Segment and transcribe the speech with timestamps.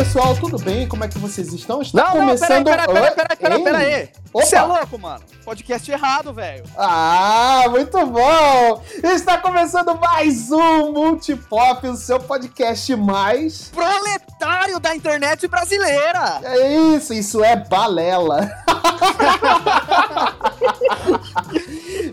[0.00, 0.88] pessoal, tudo bem?
[0.88, 1.82] Como é que vocês estão?
[1.82, 2.50] Está não, começando...
[2.50, 4.08] não, peraí, peraí, peraí, peraí, peraí, peraí.
[4.32, 5.22] Você é louco, mano.
[5.44, 6.64] Podcast errado, velho.
[6.74, 8.82] Ah, muito bom!
[9.02, 13.70] Está começando mais um Multipop, o seu podcast mais...
[13.74, 16.40] Proletário da internet brasileira.
[16.44, 18.50] É isso, isso é balela.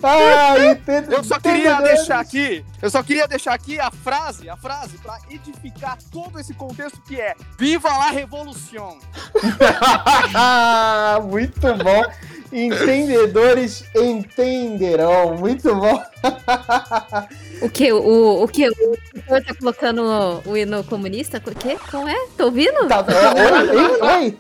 [0.03, 4.57] ah, entendo, Eu só queria deixar aqui, eu só queria deixar aqui a frase, a
[4.57, 8.97] frase pra edificar todo esse contexto que é Viva la revolução.
[11.29, 12.03] muito bom.
[12.51, 15.35] Entendedores entenderão.
[15.37, 16.03] Muito bom.
[17.59, 17.91] O que?
[17.91, 18.69] O, o que?
[18.69, 20.03] O senhor tá colocando
[20.45, 21.41] o hino comunista?
[21.43, 21.75] O quê?
[21.89, 22.27] Como é?
[22.37, 22.87] Tô ouvindo?
[22.87, 24.37] Tá, oi, oi, oi.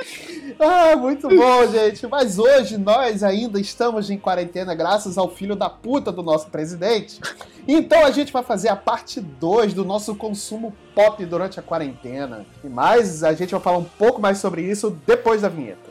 [0.58, 2.06] Ah, muito bom, gente.
[2.06, 7.18] Mas hoje nós ainda estamos em quarentena graças ao filho da puta do nosso presidente.
[7.66, 12.44] Então a gente vai fazer a parte 2 do nosso consumo pop durante a quarentena.
[12.62, 15.89] E mais, a gente vai falar um pouco mais sobre isso depois da vinheta.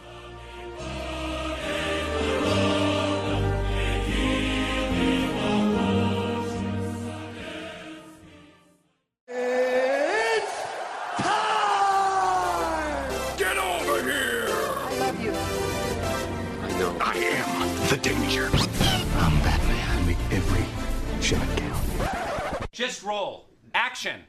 [22.79, 23.49] Just roll.
[23.73, 24.21] Action.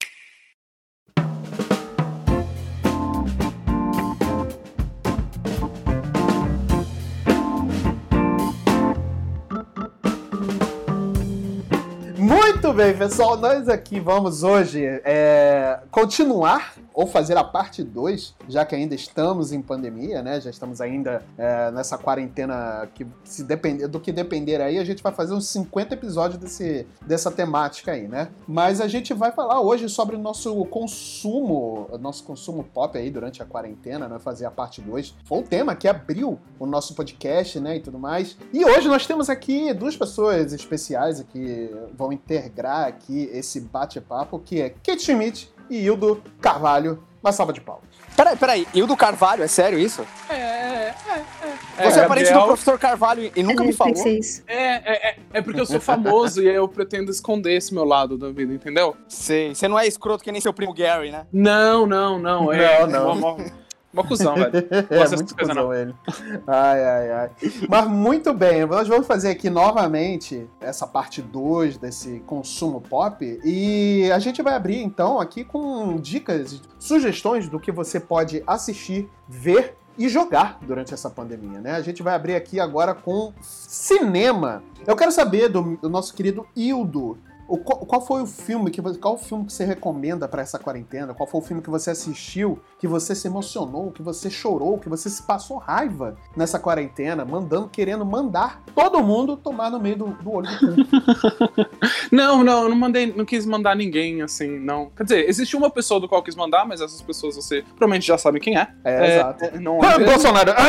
[12.31, 13.37] Muito bem, pessoal.
[13.37, 19.53] Nós aqui vamos hoje é, continuar ou fazer a parte 2, já que ainda estamos
[19.53, 20.41] em pandemia, né?
[20.41, 25.03] Já estamos ainda é, nessa quarentena que se depender do que depender aí, a gente
[25.03, 28.29] vai fazer uns 50 episódios desse, dessa temática aí, né?
[28.47, 33.11] Mas a gente vai falar hoje sobre o nosso consumo, o nosso consumo pop aí
[33.11, 34.19] durante a quarentena, né?
[34.21, 35.15] Fazer a parte 2.
[35.25, 37.77] Foi um tema que abriu o nosso podcast, né?
[37.77, 38.37] E tudo mais.
[38.53, 44.61] E hoje nós temos aqui duas pessoas especiais que vão integrar aqui esse bate-papo, que
[44.61, 47.03] é Kate Schmidt e Hildo Carvalho.
[47.23, 47.85] Uma salva de palmas.
[48.17, 50.07] Peraí, peraí, Hildo Carvalho, é sério isso?
[50.29, 50.95] É, é,
[51.79, 51.91] é.
[51.91, 53.95] Você é, é parente do professor Carvalho e nunca me falou?
[54.47, 58.17] É, é, é, é porque eu sou famoso e eu pretendo esconder esse meu lado
[58.17, 58.97] da vida, entendeu?
[59.09, 61.27] Sei, você não é escroto que nem seu primo Gary, né?
[61.33, 62.53] Não, não, não.
[62.53, 63.60] É, Não, não.
[63.93, 64.53] Mó, cuzão, velho.
[64.91, 65.95] É, muito cuzão ele.
[66.47, 67.31] Ai, ai, ai.
[67.69, 74.11] Mas muito bem, nós vamos fazer aqui novamente essa parte 2 desse consumo pop e
[74.13, 79.77] a gente vai abrir então aqui com dicas, sugestões do que você pode assistir, ver
[79.99, 81.73] e jogar durante essa pandemia, né?
[81.73, 84.63] A gente vai abrir aqui agora com cinema.
[84.87, 87.19] Eu quero saber do, do nosso querido Hildo.
[87.59, 90.59] Qual, qual foi o filme que você, qual o filme que você recomenda pra essa
[90.59, 91.13] quarentena?
[91.15, 94.89] Qual foi o filme que você assistiu, que você se emocionou, que você chorou, que
[94.89, 100.07] você se passou raiva nessa quarentena, mandando, querendo mandar todo mundo tomar no meio do,
[100.09, 101.69] do olho do?
[102.13, 104.91] Não, não, eu não mandei, não quis mandar ninguém, assim, não.
[104.97, 108.07] Quer dizer, existe uma pessoa do qual eu quis mandar, mas essas pessoas você provavelmente
[108.07, 108.69] já sabe quem é.
[108.85, 109.45] É, exato.
[109.45, 110.05] é, não Ah, é.
[110.05, 110.53] Bolsonaro!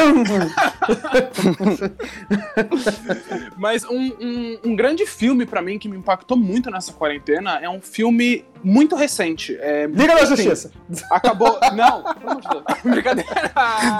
[3.57, 7.69] Mas um, um, um grande filme pra mim que me impactou muito nessa quarentena é
[7.69, 9.57] um filme muito recente.
[9.59, 10.71] É, Liga da Justiça!
[11.11, 11.59] Acabou.
[11.73, 12.63] Não, pelo amor de Deus.
[12.83, 13.29] Brincadeira.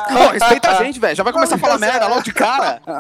[0.10, 1.16] Pô, respeita a gente, velho.
[1.16, 2.82] Já vai começar a falar merda logo de cara.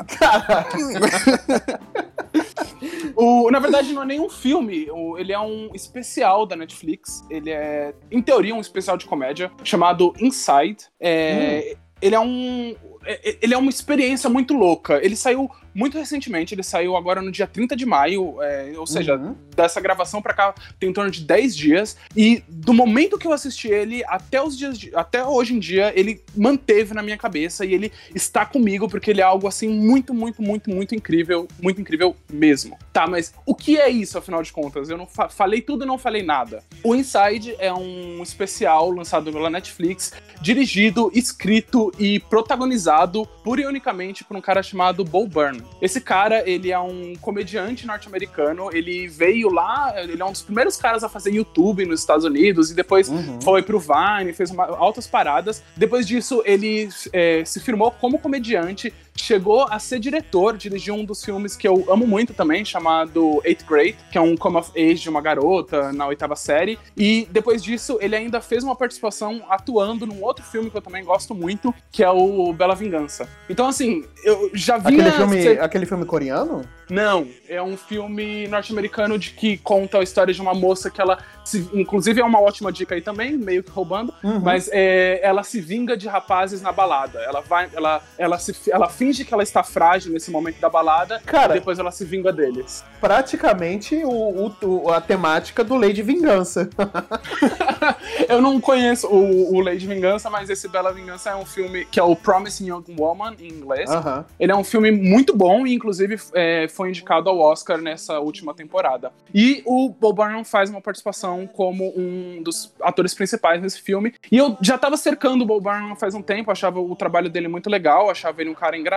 [3.15, 4.89] O, na verdade, não é nenhum filme.
[4.89, 7.23] o- ele é um especial da Netflix.
[7.29, 10.77] Ele é, em teoria, um especial de comédia chamado Inside.
[10.99, 12.75] É, Ele é um.
[13.05, 14.99] é- Ele é uma experiência muito louca.
[15.03, 19.15] Ele saiu muito recentemente, ele saiu agora no dia 30 de maio, é, ou seja,
[19.15, 19.35] Uhum.
[19.55, 21.97] dessa gravação pra cá tem em torno de 10 dias.
[22.15, 25.91] E do momento que eu assisti ele até os dias de- até hoje em dia,
[25.95, 30.13] ele manteve na minha cabeça e ele está comigo porque ele é algo assim muito,
[30.13, 32.77] muito, muito, muito incrível, muito incrível mesmo.
[32.93, 34.89] Tá, mas o que é isso afinal de contas?
[34.89, 36.63] Eu não fa- falei tudo e não falei nada.
[36.83, 40.11] O Inside é um especial lançado pela Netflix,
[40.41, 45.60] dirigido, escrito e protagonizado pura e unicamente por um cara chamado Bo Burnham.
[45.81, 50.77] Esse cara, ele é um comediante norte-americano, ele veio lá, ele é um dos primeiros
[50.77, 53.39] caras a fazer YouTube nos Estados Unidos e depois Uhum.
[53.41, 55.63] foi pro Vine, fez uma- altas paradas.
[55.75, 61.23] Depois disso, ele é, se firmou como comediante, chegou a ser diretor, dirigiu um dos
[61.23, 65.01] filmes que eu amo muito também, chamado Eighth Grade, que é um come of age
[65.01, 66.79] de uma garota na oitava série.
[66.97, 71.03] E depois disso, ele ainda fez uma participação atuando num outro filme que eu também
[71.03, 73.27] gosto muito, que é o Bela Vingança.
[73.49, 74.87] Então, assim, eu já vi.
[74.99, 76.61] Aquele filme, aquele filme coreano?
[76.89, 81.19] Não, é um filme norte-americano de que conta a história de uma moça que ela,
[81.45, 84.41] se, inclusive é uma ótima dica aí também, meio que roubando, Uhum.
[84.41, 87.19] mas é, ela se vinga de rapazes na balada.
[87.19, 91.19] Ela vai, ela, ela se, ela finge que ela está frágil nesse momento da balada,
[91.25, 92.83] Cara- e depois ela se vinga deles.
[92.99, 96.69] Praticamente o, o- a temática do Lei de Vingança.
[98.29, 101.83] Eu não conheço o, o Lei de Vingança, mas esse Bela Vingança é um filme
[101.85, 103.89] que é o Promising Young Woman em inglês.
[103.89, 104.23] Aham.
[104.39, 108.53] Ele é um filme muito bom e, inclusive, é, foi indicado ao Oscar nessa última
[108.53, 109.11] temporada.
[109.33, 114.13] E o Bob Burnham faz uma participação como um dos atores principais nesse filme.
[114.31, 117.47] E eu já tava cercando o Bob Burnham faz um tempo, achava o trabalho dele
[117.47, 118.90] muito legal, achava ele um cara engraçado.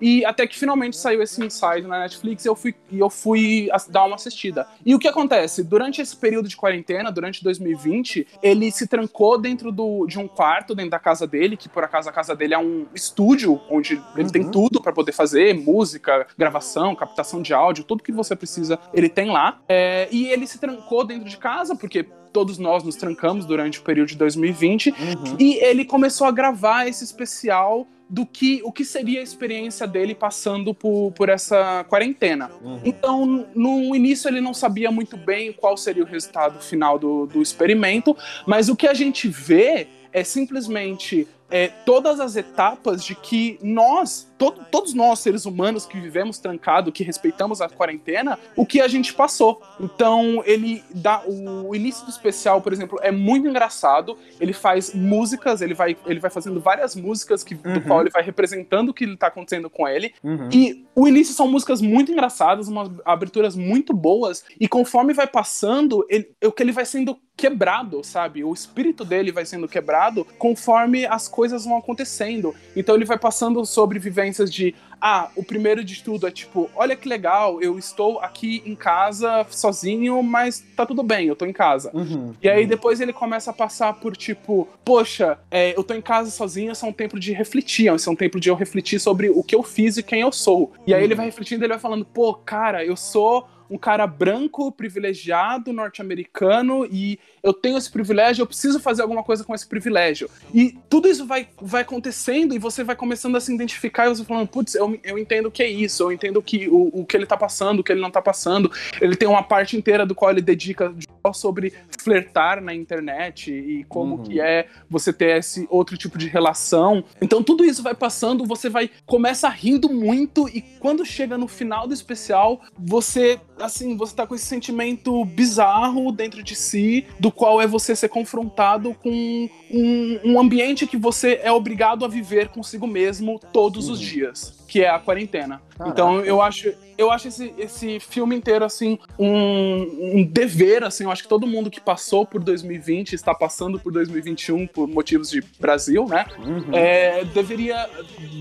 [0.00, 3.68] E até que finalmente saiu esse Inside na Netflix e eu fui, e eu fui
[3.88, 4.66] dar uma assistida.
[4.84, 5.62] E o que acontece?
[5.64, 10.74] Durante esse período de quarentena, durante 2020, ele se trancou dentro do, de um quarto,
[10.74, 14.30] dentro da casa dele, que por acaso a casa dele é um estúdio, onde ele
[14.30, 19.08] tem tudo pra poder fazer, música, gravação, captação de áudio, tudo que você precisa, ele
[19.08, 19.60] tem lá.
[19.68, 23.82] É, e ele se trancou dentro de casa, porque todos nós nos trancamos durante o
[23.82, 25.36] período de 2020, Uhum.
[25.38, 30.14] e ele começou a gravar esse especial do que o que seria a experiência dele
[30.14, 32.48] passando por, por essa quarentena.
[32.62, 32.80] Uhum.
[32.84, 37.42] Então, no início ele não sabia muito bem qual seria o resultado final do, do
[37.42, 38.16] experimento,
[38.46, 44.28] mas o que a gente vê é simplesmente é, todas as etapas de que nós,
[44.38, 48.88] to- todos nós seres humanos que vivemos trancado, que respeitamos a quarentena, o que a
[48.88, 49.62] gente passou.
[49.80, 54.16] Então ele dá o início do especial, por exemplo, é muito engraçado.
[54.40, 57.80] Ele faz músicas, ele vai, ele vai fazendo várias músicas que, do Uhum.
[57.82, 60.14] qual ele vai representando o que está acontecendo com ele.
[60.22, 60.48] Uhum.
[60.52, 66.04] E o início são músicas muito engraçadas, umas aberturas muito boas, e conforme vai passando,
[66.08, 68.44] ele, o que ele vai sendo quebrado, sabe?
[68.44, 72.54] O espírito dele vai sendo quebrado conforme as coisas vão acontecendo.
[72.76, 73.98] Então ele vai passando sobre
[74.32, 74.74] de
[75.06, 79.44] ah, o primeiro de tudo é tipo, olha que legal, eu estou aqui em casa
[79.50, 81.90] sozinho, mas tá tudo bem, eu tô em casa.
[81.92, 82.32] Uhum.
[82.42, 86.30] E aí depois ele começa a passar por tipo, poxa, é, eu tô em casa
[86.30, 89.28] sozinho, isso é um tempo de refletir, isso é um tempo de eu refletir sobre
[89.28, 90.72] o que eu fiz e quem eu sou.
[90.86, 94.70] E aí ele vai refletindo, ele vai falando, pô, cara, eu sou um cara branco,
[94.70, 100.30] privilegiado, norte-americano, e eu tenho esse privilégio, eu preciso fazer alguma coisa com esse privilégio.
[100.54, 104.24] E tudo isso vai, vai acontecendo e você vai começando a se identificar e você
[104.24, 107.16] falando, putz, eu, eu entendo o que é isso, eu entendo que, o, o que
[107.16, 108.70] ele tá passando, o que ele não tá passando.
[109.00, 110.94] Ele tem uma parte inteira do qual ele dedica
[111.32, 114.22] sobre flertar na internet e como Uhum.
[114.22, 117.02] que é você ter esse outro tipo de relação.
[117.20, 121.86] Então tudo isso vai passando, você vai começa rindo muito e quando chega no final
[121.88, 127.60] do especial, você assim, você tá com esse sentimento bizarro dentro de si, do qual
[127.62, 132.86] é você ser confrontado com um, um ambiente que você é obrigado a viver consigo
[132.86, 135.62] mesmo todos os dias, que é a quarentena.
[135.78, 135.92] Caraca.
[135.92, 141.12] Então eu acho, eu acho esse, esse filme inteiro assim um, um dever, assim, eu
[141.12, 145.42] acho que todo mundo que passou por 2020 está passando por 2021 por motivos de
[145.60, 146.26] Brasil, né?
[146.38, 146.70] Uhum.
[146.72, 147.88] É, deveria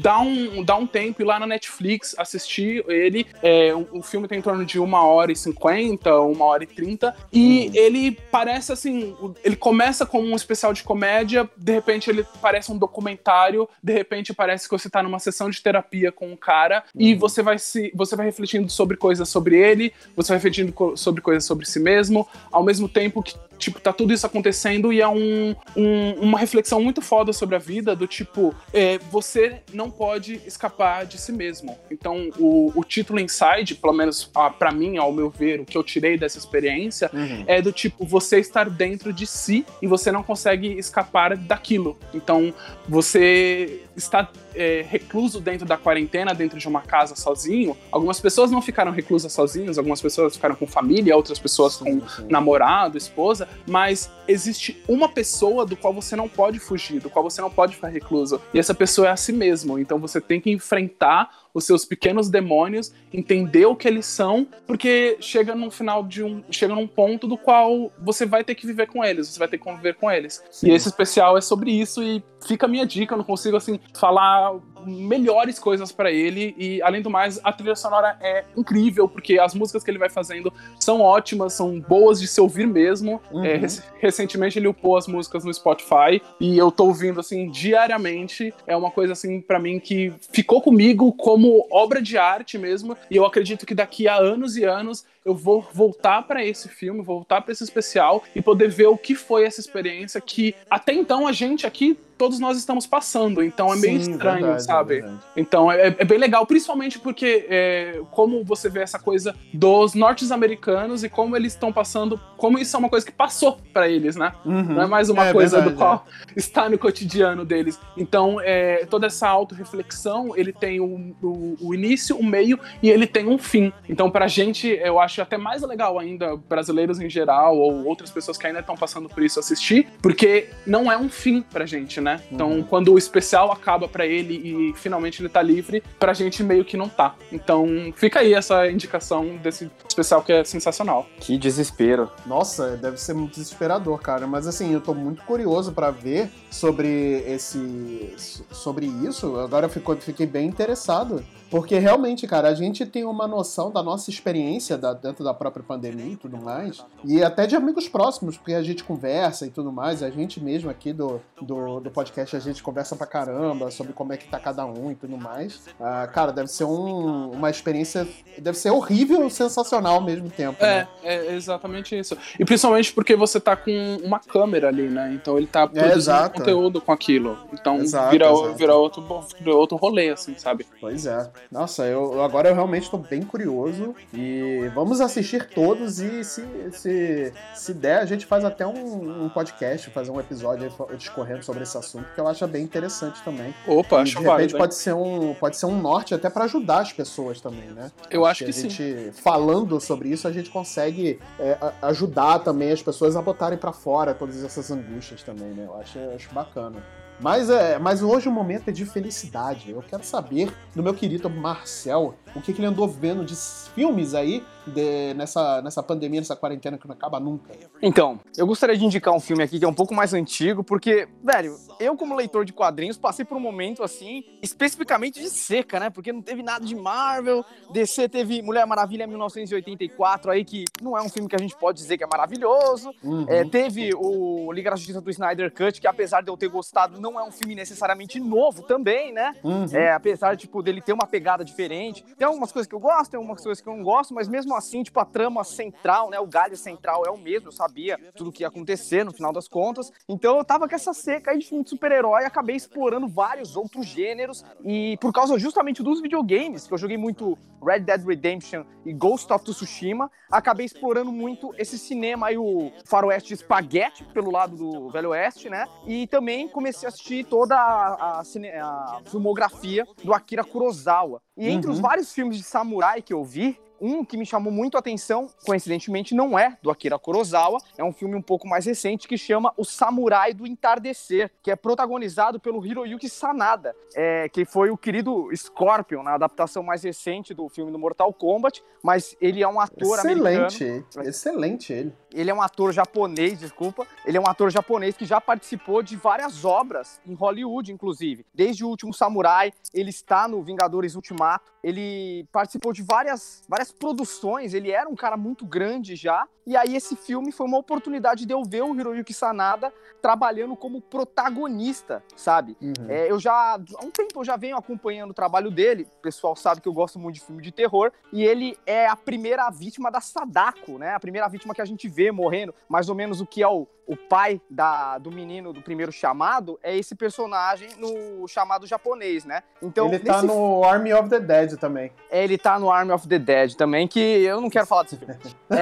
[0.01, 3.27] dar um, dar um tempo ir lá na Netflix assistir ele.
[3.43, 6.67] É, o, o filme tem em torno de uma hora e cinquenta, uma hora e
[6.67, 7.15] trinta.
[7.31, 12.71] E ele parece assim: ele começa como um especial de comédia, de repente ele parece
[12.71, 16.83] um documentário, de repente parece que você tá numa sessão de terapia com um cara
[16.95, 20.95] e você vai se você vai refletindo sobre coisas sobre ele, você vai refletindo co-
[20.97, 25.01] sobre coisas sobre si mesmo, ao mesmo tempo que tipo, tá tudo isso acontecendo e
[25.01, 29.89] é um, um- uma reflexão muito foda sobre a vida, do tipo, é, você não
[29.89, 31.77] pode escapar de si mesmo.
[31.89, 35.77] Então, o, o título Inside, pelo menos ah, pra mim, ao meu ver, o que
[35.77, 37.43] eu tirei dessa experiência, Uhum.
[37.47, 41.97] é do tipo, você estar dentro de si e você não consegue escapar daquilo.
[42.13, 42.53] Então,
[42.87, 47.75] você está é, recluso dentro da quarentena, dentro de uma casa sozinho.
[47.91, 52.25] Algumas pessoas não ficaram reclusas sozinhas, algumas pessoas ficaram com família, outras pessoas com sim.
[52.29, 57.41] namorado, esposa, mas existe uma pessoa do qual você não pode fugir, do qual você
[57.41, 58.41] não pode ficar recluso.
[58.53, 59.79] E essa pessoa é a si mesmo.
[59.79, 65.17] Então você tem que enfrentar os seus pequenos demônios, entender o que eles são, porque
[65.19, 66.43] chega num final de um.
[66.49, 69.57] chega num ponto do qual você vai ter que viver com eles, você vai ter
[69.57, 70.43] que conviver com eles.
[70.49, 70.69] Sim.
[70.69, 73.79] E esse especial é sobre isso e fica a minha dica, eu não consigo assim
[73.93, 74.53] falar
[74.85, 79.53] melhores coisas pra ele e além do mais a trilha sonora é incrível porque as
[79.55, 83.21] músicas que ele vai fazendo são ótimas, são boas de se ouvir mesmo.
[83.31, 83.45] Uhum.
[83.45, 88.53] É, rec- recentemente ele upou as músicas no Spotify e eu tô ouvindo assim diariamente.
[88.67, 93.15] É uma coisa assim pra mim que ficou comigo como obra de arte mesmo e
[93.15, 97.41] eu acredito que daqui a anos e anos eu vou voltar pra esse filme, voltar
[97.41, 101.31] pra esse especial e poder ver o que foi essa experiência que até então a
[101.31, 103.43] gente aqui todos nós estamos passando.
[103.43, 105.03] Então é meio Sim, estranho, verdade, sabe?
[105.35, 111.03] Então é, é bem legal, principalmente porque é, como você vê essa coisa dos norte-americanos
[111.03, 114.31] e como eles estão passando, como isso é uma coisa que passou pra eles, né?
[114.45, 114.61] Uhum.
[114.63, 117.79] Não é mais uma É coisa verdade, do qual está no cotidiano deles.
[117.97, 123.07] Então, é, toda essa autorreflexão, ele tem o, o- o início, o meio e ele
[123.07, 123.73] tem um fim.
[123.89, 128.37] Então, pra gente, eu acho até mais legal ainda, brasileiros em geral, ou outras pessoas
[128.37, 132.21] que ainda estão passando por isso, assistir, porque não é um fim pra gente, né?
[132.31, 132.63] Então, Uhum.
[132.63, 136.77] quando o especial acaba pra ele e finalmente ele tá livre, pra gente meio que
[136.77, 137.15] não tá.
[137.31, 137.65] Então,
[137.95, 141.05] fica aí essa indicação desse especial que é sensacional.
[141.19, 142.09] Que desespero.
[142.25, 144.25] Nossa, deve ser muito desesperador, cara.
[144.27, 148.13] Mas assim, eu tô muito curioso pra ver sobre esse.
[148.51, 149.37] sobre isso.
[149.39, 151.23] Agora eu fico- fiquei bem interessado.
[151.53, 155.63] Porque realmente, cara, a gente tem uma noção da nossa experiência da- dentro da própria
[155.63, 156.83] pandemia e tudo mais.
[157.05, 160.01] E até de amigos próximos, porque a gente conversa e tudo mais.
[160.01, 164.11] A gente mesmo aqui do, do, do podcast, a gente conversa pra caramba sobre como
[164.13, 165.61] é que tá cada um e tudo mais.
[165.79, 168.07] Ah, cara, deve ser um- uma experiência.
[168.39, 170.57] Deve ser horrível e sensacional ao mesmo tempo.
[170.59, 170.87] né?
[171.03, 172.17] É, é exatamente isso.
[172.39, 175.11] E principalmente porque você tá com uma câmera ali, né?
[175.13, 176.39] Então ele tá produzindo exato.
[176.39, 177.37] conteúdo com aquilo.
[177.53, 178.53] Então Exato, vira, exato.
[178.55, 179.03] vira, outro,
[179.39, 180.65] vira outro rolê, assim, sabe?
[180.81, 181.29] Pois é.
[181.51, 187.33] Nossa, eu agora eu realmente tô bem curioso e vamos assistir todos e se, se,
[187.53, 191.77] se der, a gente faz até um, um podcast, fazer um episódio discorrendo sobre esse
[191.77, 193.53] assunto, que eu acho bem interessante também.
[193.67, 194.57] Opa, E, acho de repente válido.
[194.57, 197.91] pode ser, um, pode ser um norte até pra ajudar as pessoas também, né?
[198.09, 198.69] Eu acho a que sim.
[198.69, 203.57] gente, falando sobre isso, a gente consegue é, a- ajudar também as pessoas a botarem
[203.57, 205.65] pra fora todas essas angústias também, né?
[205.65, 206.83] Eu acho, eu acho bacana.
[207.19, 209.71] Mas, é, mas hoje o momento é de felicidade.
[209.71, 214.13] Eu quero saber do meu querido Marcel o que, que ele andou vendo de filmes
[214.13, 217.51] aí de- nessa, nessa pandemia, nessa quarentena que não acaba nunca.
[217.81, 221.07] Então, eu gostaria de indicar um filme aqui que é um pouco mais antigo, porque,
[221.23, 225.89] velho, eu como leitor de quadrinhos passei por um momento assim, especificamente de seca, né?
[225.89, 231.01] Porque não teve nada de Marvel, DC teve Mulher Maravilha 1984 aí, que não é
[231.01, 232.93] um filme que a gente pode dizer que é maravilhoso.
[233.03, 233.25] Uhum.
[233.27, 236.99] É, teve o Liga da Justiça do Snyder Cut, que apesar de eu ter gostado,
[236.99, 239.33] não é um filme necessariamente novo também, né?
[239.43, 239.65] Uhum.
[239.73, 242.03] É, apesar tipo, dele ter uma pegada diferente.
[242.23, 244.55] Tem algumas coisas que eu gosto, tem algumas coisas que eu não gosto, mas mesmo
[244.55, 246.17] assim, tipo, a trama central, né?
[246.21, 249.33] O galho central é o mesmo, eu sabia tudo o que ia acontecer no final
[249.33, 249.91] das contas.
[250.07, 253.85] Então eu tava com essa seca aí de filme de super-herói, acabei explorando vários outros
[253.85, 254.41] gêneros.
[254.63, 259.31] E por causa justamente dos videogames, que eu joguei muito Red Dead Redemption e Ghost
[259.31, 265.09] of Tsushima, acabei explorando muito esse cinema aí, o faroeste espaguete, pelo lado do Velho
[265.09, 265.65] Oeste, né?
[265.85, 268.23] E também comecei a assistir toda a, a
[268.61, 271.21] a filmografia do Akira Kurosawa.
[271.35, 271.73] E entre Uhum.
[271.73, 275.29] os vários filmes de samurai que eu vi, um que me chamou muito a atenção,
[275.45, 279.53] coincidentemente, não é do Akira Kurosawa, é um filme um pouco mais recente que chama
[279.57, 285.29] O Samurai do Entardecer, que é protagonizado pelo Hiroyuki Sanada, é, que foi o querido
[285.35, 289.99] Scorpion na adaptação mais recente do filme do Mortal Kombat, mas ele é um ator
[289.99, 290.47] americano.
[290.47, 291.93] Excelente, excelente ele.
[292.13, 293.87] Ele é um ator japonês, desculpa.
[294.05, 298.25] Ele é um ator japonês que já participou de várias obras em Hollywood, inclusive.
[298.33, 301.51] Desde o Último Samurai, ele está no Vingadores Ultimato.
[301.63, 304.53] Ele participou de várias, várias produções.
[304.53, 306.27] Ele era um cara muito grande já.
[306.45, 310.81] E aí esse filme foi uma oportunidade de eu ver o Hiroyuki Sanada trabalhando como
[310.81, 312.57] protagonista, sabe?
[312.61, 312.89] Uhum.
[312.89, 315.87] É, eu já, há um tempo eu já venho acompanhando o trabalho dele.
[315.99, 317.91] O pessoal sabe que eu gosto muito de filme de terror.
[318.11, 320.93] E ele é a primeira vítima da Sadako, né?
[320.93, 322.53] A primeira vítima que a gente vê morrendo.
[322.67, 326.59] Mais ou menos o que é o, o pai da, do menino do primeiro chamado
[326.63, 329.43] é esse personagem no chamado japonês, né?
[329.61, 331.91] Então, ele tá no Army of the Dead também.
[332.09, 334.97] é, ele tá no Army of the Dead também, que eu não quero falar desse
[334.97, 335.15] filme.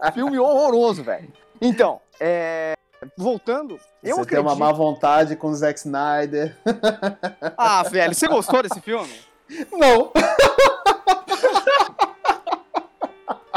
[0.00, 1.30] É, filme horroroso, velho.
[1.60, 2.74] Então, é,
[3.16, 4.40] voltando, eu você tem acredito...
[4.40, 6.56] uma má vontade com o Zack Snyder.
[7.56, 9.12] Ah, velho, você gostou desse filme?
[9.72, 10.12] Não.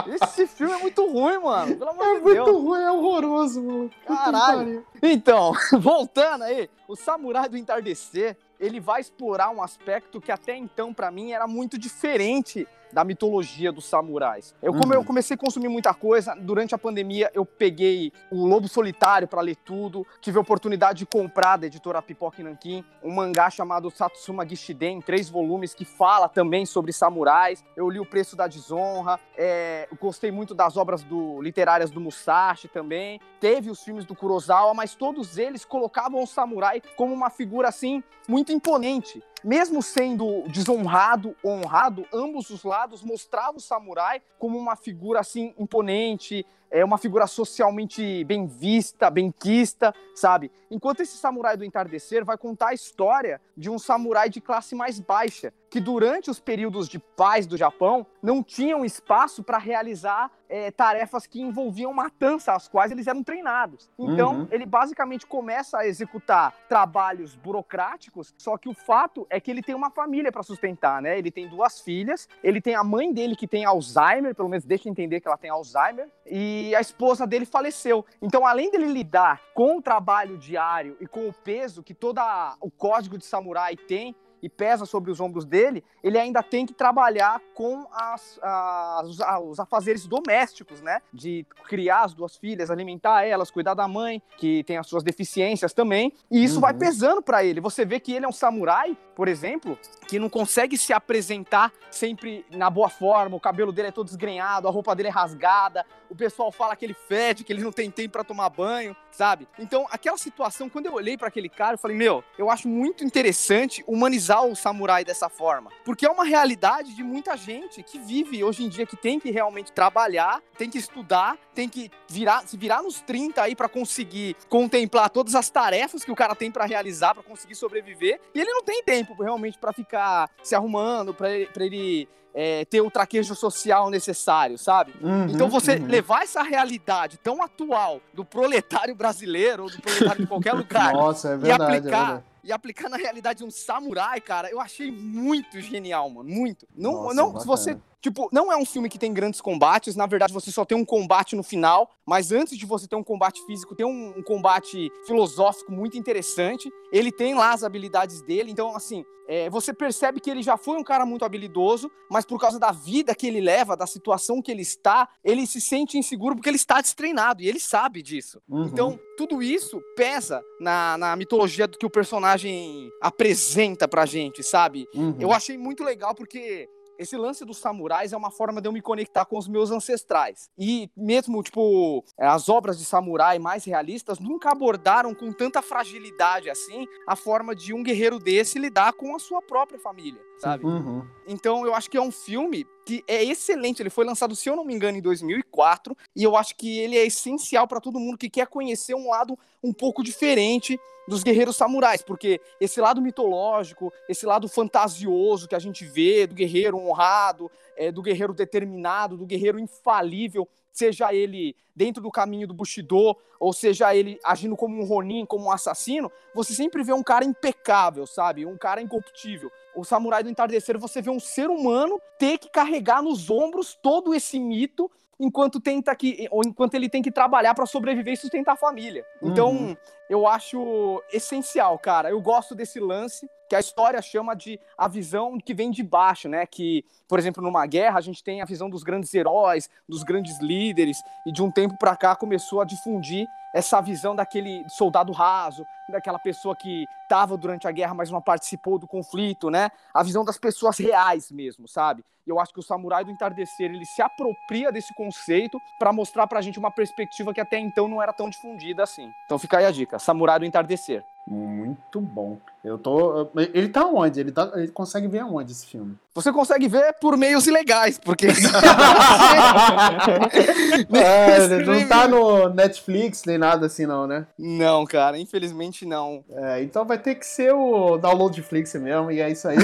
[0.07, 1.75] Esse filme é muito ruim, mano.
[1.75, 2.61] Pelo amor É de muito Deus.
[2.61, 3.91] ruim, é horroroso, mano.
[4.07, 4.85] Caralho.
[5.01, 10.93] Então, voltando aí, o Samurai do Entardecer, ele vai explorar um aspecto que até então
[10.93, 14.53] para mim era muito diferente da mitologia dos samurais.
[14.61, 14.99] Eu, como Uhum.
[14.99, 19.41] eu comecei a consumir muita coisa, durante a pandemia eu peguei o Lobo Solitário para
[19.41, 24.47] ler tudo, tive a oportunidade de comprar da editora Pipoca Nankin um mangá chamado Satsuma
[24.47, 27.63] Gishiden, em três volumes, que fala também sobre samurais.
[27.75, 32.67] Eu li O Preço da Desonra, é, gostei muito das obras do, literárias do Musashi
[32.67, 33.19] também.
[33.39, 38.03] Teve os filmes do Kurosawa, mas todos eles colocavam o samurai como uma figura assim
[38.27, 39.23] muito imponente.
[39.43, 45.53] Mesmo sendo desonrado ou honrado, ambos os lados mostravam o samurai como uma figura assim
[45.57, 50.49] imponente, é uma figura socialmente bem vista, bem quista, sabe?
[50.69, 54.99] Enquanto esse samurai do entardecer vai contar a história de um samurai de classe mais
[54.99, 60.69] baixa, que durante os períodos de paz do Japão não tinham espaço para realizar é,
[60.69, 63.89] tarefas que envolviam matança, às quais eles eram treinados.
[63.97, 64.47] Então, Uhum.
[64.51, 69.73] ele basicamente começa a executar trabalhos burocráticos, só que o fato é que ele tem
[69.73, 71.17] uma família para sustentar, né?
[71.17, 74.89] Ele tem duas filhas, ele tem a mãe dele que tem Alzheimer, pelo menos deixa
[74.89, 78.05] entender que ela tem Alzheimer, e a esposa dele faleceu.
[78.21, 82.19] Então, além dele lidar com o trabalho diário e com o peso que todo
[82.59, 86.73] o código de samurai tem, e pesa sobre os ombros dele, ele ainda tem que
[86.73, 90.99] trabalhar com as, as- os, a- os afazeres domésticos, né?
[91.13, 95.73] De criar as duas filhas, alimentar elas, cuidar da mãe, que tem as suas deficiências
[95.73, 96.13] também.
[96.29, 96.79] E isso vai Uhum.
[96.79, 97.61] pesando pra ele.
[97.61, 102.45] Você vê que ele é um samurai, por exemplo, que não consegue se apresentar sempre
[102.51, 106.15] na boa forma, o cabelo dele é todo desgrenhado, a roupa dele é rasgada, o
[106.15, 109.47] pessoal fala que ele fede, que ele não tem tempo pra tomar banho, sabe?
[109.59, 113.03] Então, aquela situação, quando eu olhei pra aquele cara, eu falei, meu, eu acho muito
[113.03, 118.43] interessante humanizar o samurai dessa forma, porque é uma realidade de muita gente que vive
[118.43, 122.55] hoje em dia, que tem que realmente trabalhar, tem que estudar, tem que virar, se
[122.55, 126.65] virar nos 30 aí pra conseguir contemplar todas as tarefas que o cara tem pra
[126.65, 131.29] realizar, pra conseguir sobreviver, e ele não tem tempo realmente pra ficar se arrumando, pra
[131.29, 134.93] ele, pra ele é, ter o traquejo social necessário, sabe?
[135.01, 135.87] Uhum, Então você uhum.
[135.87, 141.29] levar essa realidade tão atual do proletário brasileiro ou do proletário de qualquer lugar Nossa,
[141.29, 141.61] é e verdade.
[141.61, 142.23] é aplicar verdade.
[142.43, 146.67] E aplicar na realidade de um samurai, cara, eu achei muito genial, mano, muito.
[146.75, 147.39] Não, Nossa, não, bacana.
[147.41, 150.65] se você Tipo, não é um filme que tem grandes combates, na verdade você só
[150.65, 154.17] tem um combate no final, mas antes de você ter um combate físico, tem um,
[154.17, 156.71] um combate filosófico muito interessante.
[156.91, 160.77] Ele tem lá as habilidades dele, então, assim, é, você percebe que ele já foi
[160.77, 164.51] um cara muito habilidoso, mas por causa da vida que ele leva, da situação que
[164.51, 168.41] ele está, ele se sente inseguro porque ele está destreinado e ele sabe disso.
[168.49, 168.65] Uhum.
[168.65, 174.87] Então, tudo isso pesa na, na mitologia do que o personagem apresenta pra gente, sabe?
[174.93, 175.15] Uhum.
[175.19, 176.67] Eu achei muito legal porque
[177.01, 180.49] esse lance dos samurais é uma forma de eu me conectar com os meus ancestrais.
[180.57, 186.87] E mesmo, tipo, as obras de samurai mais realistas nunca abordaram com tanta fragilidade assim
[187.07, 190.63] a forma de um guerreiro desse lidar com a sua própria família, sabe?
[190.63, 191.03] Uhum.
[191.27, 193.81] Então eu acho que é um filme que é excelente.
[193.81, 196.97] Ele foi lançado, se eu não me engano, em 2004 e eu acho que ele
[196.97, 201.55] é essencial para todo mundo que quer conhecer um lado um pouco diferente dos guerreiros
[201.55, 207.51] samurais, porque esse lado mitológico, esse lado fantasioso que a gente vê do guerreiro honrado,
[207.75, 213.53] é, do guerreiro determinado, do guerreiro infalível, seja ele dentro do caminho do Bushido, ou
[213.53, 218.05] seja ele agindo como um Ronin, como um assassino, você sempre vê um cara impecável,
[218.05, 218.45] sabe?
[218.45, 219.51] Um cara incorruptível.
[219.75, 224.13] O Samurai do Entardecer, você vê um ser humano ter que carregar nos ombros todo
[224.13, 228.53] esse mito enquanto tenta que ou enquanto ele tem que trabalhar para sobreviver e sustentar
[228.53, 229.05] a família.
[229.21, 229.77] Então, Uhum.
[230.09, 232.09] eu acho essencial, cara.
[232.09, 236.29] Eu gosto desse lance que a história chama de a visão que vem de baixo,
[236.29, 236.45] né?
[236.45, 240.39] Que, por exemplo, numa guerra a gente tem a visão dos grandes heróis, dos grandes
[240.39, 245.65] líderes e de um tempo para cá começou a difundir essa visão daquele soldado raso,
[245.89, 249.69] daquela pessoa que estava durante a guerra, mas não participou do conflito, né?
[249.93, 252.05] A visão das pessoas reais mesmo, sabe?
[252.25, 256.25] E eu acho que o Samurai do Entardecer, ele se apropria desse conceito para mostrar
[256.25, 259.11] pra gente uma perspectiva que até então não era tão difundida assim.
[259.25, 261.03] Então fica aí a dica, Samurai do Entardecer.
[261.27, 262.39] Muito bom.
[262.63, 263.29] Eu tô.
[263.53, 264.19] Ele tá onde?
[264.19, 264.51] Ele, tá...
[264.55, 265.95] ele consegue ver aonde esse filme?
[266.13, 268.27] Você consegue ver por meios ilegais, porque
[270.93, 274.25] É, ele não tá no Netflix nem nada assim, não, né?
[274.37, 276.23] Não, cara, infelizmente não.
[276.29, 279.57] É, então vai ter que ser o download Flix mesmo, e é isso aí.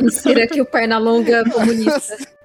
[0.00, 2.16] Insira aqui o Pernalonga comunista.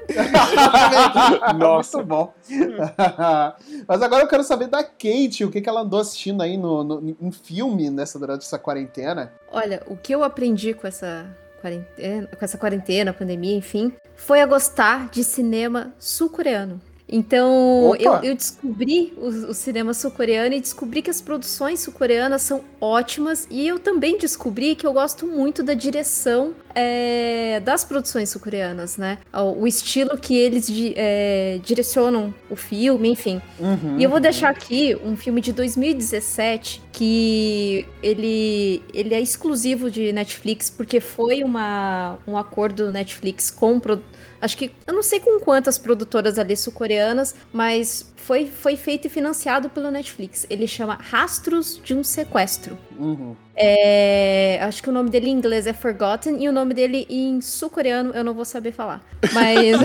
[1.58, 1.98] Nossa.
[1.98, 2.34] Muito bom.
[3.88, 6.84] Mas agora eu quero saber da Kate, o que, que ela andou assistindo aí no,
[6.84, 9.32] no- em filme nessa, durante essa quarentena.
[9.52, 11.26] Olha, o que eu aprendi com essa
[11.62, 16.82] quarentena, com essa quarentena, pandemia, enfim, foi a gostar de cinema sul-coreano.
[17.15, 22.63] Então, eu, eu descobri o, o cinema sul-coreano e descobri que as produções sul-coreanas são
[22.82, 23.47] ótimas.
[23.52, 29.19] E eu também descobri que eu gosto muito da direção é, das produções sul-coreanas, né?
[29.32, 33.39] O, o estilo que eles é, direcionam o filme, enfim.
[33.60, 33.99] Uhum.
[33.99, 40.12] E eu vou deixar aqui um filme de 2017 que ele, ele é exclusivo de
[40.12, 44.02] Netflix porque foi uma, um acordo Netflix com pro-
[44.44, 49.10] acho que eu não sei com quantas produtoras ali sul-coreanas, mas foi, foi feito e
[49.10, 50.48] financiado pelo Netflix.
[50.50, 52.78] Ele chama Rastros de um Sequestro.
[52.98, 53.36] Uhum.
[53.56, 57.40] É, acho que o nome dele em inglês é Forgotten e o nome dele em
[57.42, 59.04] sul-coreano eu não vou saber falar.
[59.34, 59.78] Mas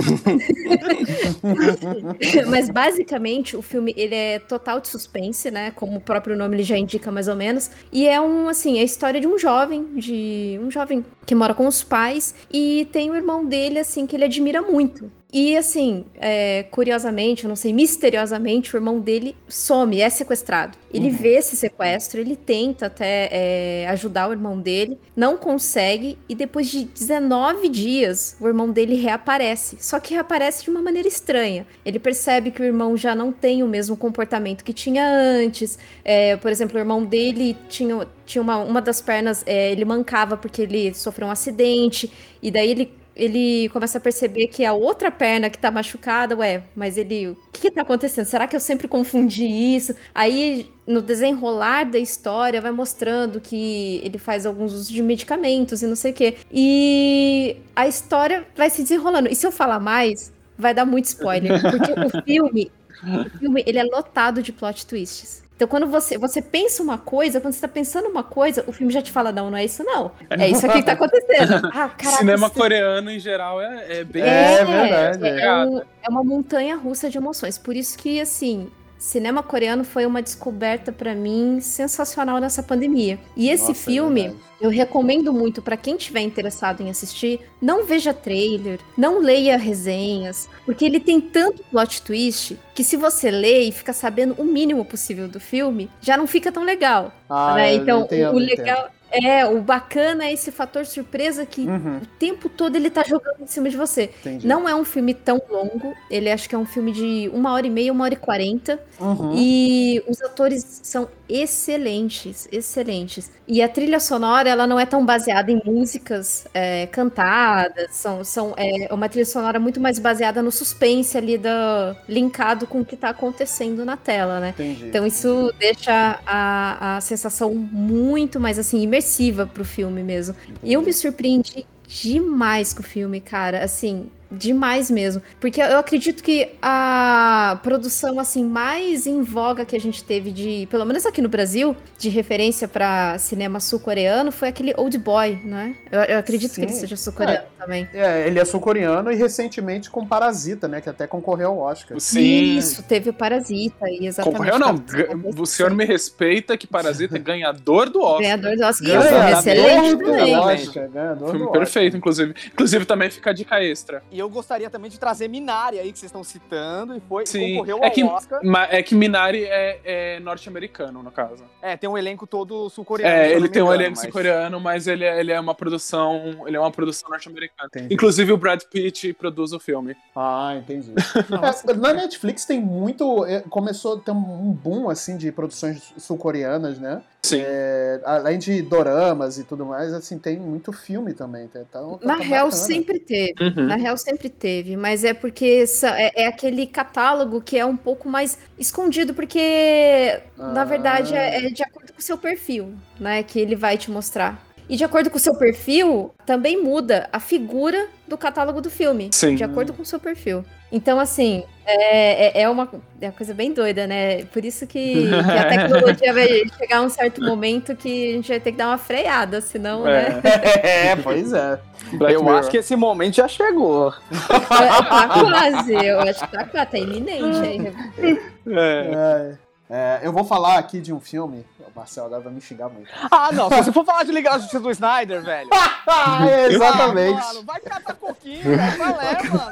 [2.48, 5.72] Mas basicamente o filme ele é total de suspense, né?
[5.72, 7.70] Como o próprio nome ele já indica mais ou menos.
[7.92, 11.55] E é um assim, é a história de um jovem, de um jovem que mora
[11.55, 15.11] com os pais e tem o irmão dele assim que ele admira muito.
[15.30, 20.78] E assim, é, curiosamente, eu não sei, misteriosamente, o irmão dele some, é sequestrado.
[20.90, 26.34] Ele vê esse sequestro, ele tenta até é, ajudar o irmão dele, não consegue, e
[26.34, 29.76] depois de 19 dias, o irmão dele reaparece.
[29.80, 31.66] Só que reaparece de uma maneira estranha.
[31.84, 35.78] Ele percebe que o irmão já não tem o mesmo comportamento que tinha antes.
[36.02, 40.38] É, por exemplo, o irmão dele tinha, tinha uma, uma das pernas, é, ele mancava
[40.38, 42.10] porque ele sofreu um acidente,
[42.42, 46.62] e daí ele ele começa a perceber que a outra perna que tá machucada, ué,
[46.74, 47.28] mas ele.
[47.28, 48.26] O que, que tá acontecendo?
[48.26, 49.94] Será que eu sempre confundi isso?
[50.14, 55.87] Aí, no desenrolar da história, vai mostrando que ele faz alguns usos de medicamentos e
[55.87, 56.37] não sei o quê.
[56.52, 59.28] E a história vai se desenrolando.
[59.28, 61.61] E se eu falar mais, vai dar muito spoiler.
[61.61, 62.70] Porque o filme,
[63.02, 65.42] o filme, ele é lotado de plot twists.
[65.59, 68.92] Então, quando você, você pensa uma coisa, quando você tá pensando uma coisa, o filme
[68.92, 70.12] já te fala, não, não é isso não.
[70.31, 71.66] É isso aqui que tá acontecendo.
[71.75, 74.23] Ah, caraca, Cinema isso- coreano, em geral, é, é bem.
[74.23, 77.59] É verdade, É, é um- é uma montanha russa de emoções.
[77.59, 83.18] Por isso que, assim, cinema coreano foi uma descoberta pra mim sensacional nessa pandemia.
[83.37, 84.40] E esse Nossa, é filme, verdade.
[84.61, 90.48] eu recomendo muito pra quem tiver interessado em assistir, não veja trailer, não leia resenhas,
[90.64, 94.84] porque ele tem tanto plot twist que se você lê e fica sabendo o mínimo
[94.84, 97.12] possível do filme, já não fica tão legal.
[97.28, 97.74] Ah, né?
[97.74, 98.97] Então, entendo, o, o entendo.
[99.11, 103.42] É, o bacana é esse fator surpresa que Uhum, o tempo todo ele tá jogando
[103.42, 104.14] em cima de você.
[104.21, 104.47] entendi.
[104.47, 107.66] Não é um filme tão longo, ele acho que é um filme de uma hora
[107.66, 108.81] e meia, uma hora e quarenta.
[108.99, 109.33] Uhum.
[109.35, 113.31] E os atores são excelentes, excelentes.
[113.47, 118.55] E a trilha sonora, ela não é tão baseada em músicas é, cantadas, são, são,
[118.57, 122.97] é uma trilha sonora muito mais baseada no suspense ali, da, linkado com o que
[122.97, 124.55] tá acontecendo na tela, né?
[124.55, 124.87] Entendi.
[124.88, 128.97] Então isso deixa a, a sensação muito mais assim imersiva
[129.46, 130.34] pro filme mesmo.
[130.62, 136.50] Eu me surpreendi demais com o filme, cara, assim, demais mesmo, porque eu acredito que
[136.60, 141.28] a produção assim mais em voga que a gente teve de, pelo menos aqui no
[141.28, 145.74] Brasil, de referência pra cinema sul-coreano foi aquele Old Boy, né?
[145.90, 146.80] Eu, eu acredito que ele Sim.
[146.80, 147.88] seja sul-coreano também.
[147.92, 150.80] É, ele é sul-coreano e recentemente com Parasita, né?
[150.80, 151.98] Que até concorreu ao Oscar.
[152.00, 152.56] Sim.
[152.56, 154.50] Isso, teve o Parasita aí, exatamente.
[154.50, 155.42] Concorreu, não.
[155.42, 158.22] O senhor me respeita que Parasita é ganhador do Oscar.
[158.22, 158.88] Ganhador do Oscar.
[158.88, 160.34] Ganhador Ganhador excelente.
[160.34, 160.68] Oscar.
[160.68, 162.34] Oscar, ganhador Filme perfeito, inclusive.
[162.52, 164.02] Inclusive, também fica a dica extra.
[164.18, 167.52] E eu gostaria também de trazer Minari aí, que vocês estão citando, e foi Sim.
[167.52, 168.40] concorreu É ao que, Oscar.
[168.44, 171.44] ma- é que Minari é, é norte-americano, no caso.
[171.62, 173.14] É, tem um elenco todo sul-coreano.
[173.14, 176.44] É, ele tem um elenco mas- sul-coreano, mas ele é, ele é uma produção.
[176.48, 177.68] Ele é uma produção norte-americana.
[177.72, 177.94] Entendi.
[177.94, 179.94] Inclusive, o Brad Pitt produz o filme.
[180.16, 180.92] Ah, entendi.
[181.68, 183.24] É, na Netflix tem muito.
[183.24, 187.02] é, Começou a ter um boom assim de produções sul-coreanas, né?
[187.22, 187.42] Sim.
[187.44, 191.48] É, além de doramas e tudo mais, assim, tem muito filme também.
[191.48, 192.50] tá- tá- tá Na real, bacana.
[192.64, 193.35] sempre teve.
[193.40, 193.66] Uhum.
[193.66, 194.76] Na real, sempre teve.
[194.76, 195.64] Mas é porque
[195.96, 200.64] é, é aquele catálogo que é um pouco mais escondido, porque, na Ah.
[200.64, 203.22] verdade, é, é de acordo com o seu perfil, né?
[203.22, 204.46] Que ele vai te mostrar.
[204.68, 209.09] E de acordo com o seu perfil, também muda a figura do catálogo do filme.
[209.12, 209.35] Sim.
[209.35, 210.44] De acordo com o seu perfil.
[210.70, 212.68] Então, assim, é, é, é uma,
[213.00, 214.24] é uma coisa bem doida, né?
[214.24, 216.28] Por isso que, que a tecnologia vai
[216.59, 219.85] chegar a um certo momento que a gente vai ter que dar uma freada, senão,
[219.85, 220.20] né?
[220.62, 221.59] É, pois é.
[221.92, 222.38] Black eu Mirror.
[222.38, 223.92] acho que esse momento já chegou.
[224.28, 227.72] Tá quase, eu acho que tá quase, tá iminente aí.
[227.96, 229.33] É.
[229.33, 231.44] É, é, eu vou falar aqui de um filme.
[231.61, 232.88] O Marcel agora vai me xingar muito.
[233.11, 233.48] Ah, não.
[233.50, 235.50] Se você for falar de Liga da Justiça do Snyder, velho.
[235.52, 237.20] Ah, é, exatamente.
[237.20, 238.61] Ah, mano, vai catar coquinho, velho.
[238.61, 239.50] É, mano?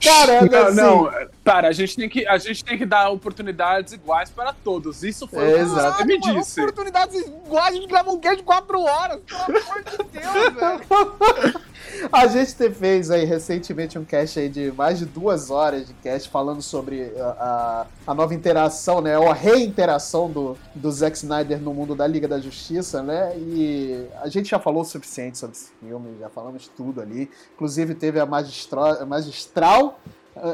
[0.00, 3.92] Caraca, Não, assim, não, Para, a gente tem que, a gente tem que dar oportunidades
[3.92, 5.02] iguais para todos.
[5.02, 5.96] Isso foi o que Exato.
[5.98, 6.60] você me mano, disse.
[6.60, 9.20] oportunidades iguais, a gente grava um game de 4 horas.
[9.26, 11.60] Pelo amor de Deus, velho.
[12.12, 15.92] A gente te- fez aí recentemente um cast aí de mais de duas horas de
[15.94, 19.18] cast falando sobre a, a, a nova interação, né?
[19.18, 23.36] Ou a reinteração do, do Zack Snyder no mundo da Liga da Justiça, né?
[23.36, 27.30] E a gente já falou o suficiente sobre esse filme, já falamos tudo ali.
[27.54, 30.00] Inclusive teve a magistral, a magistral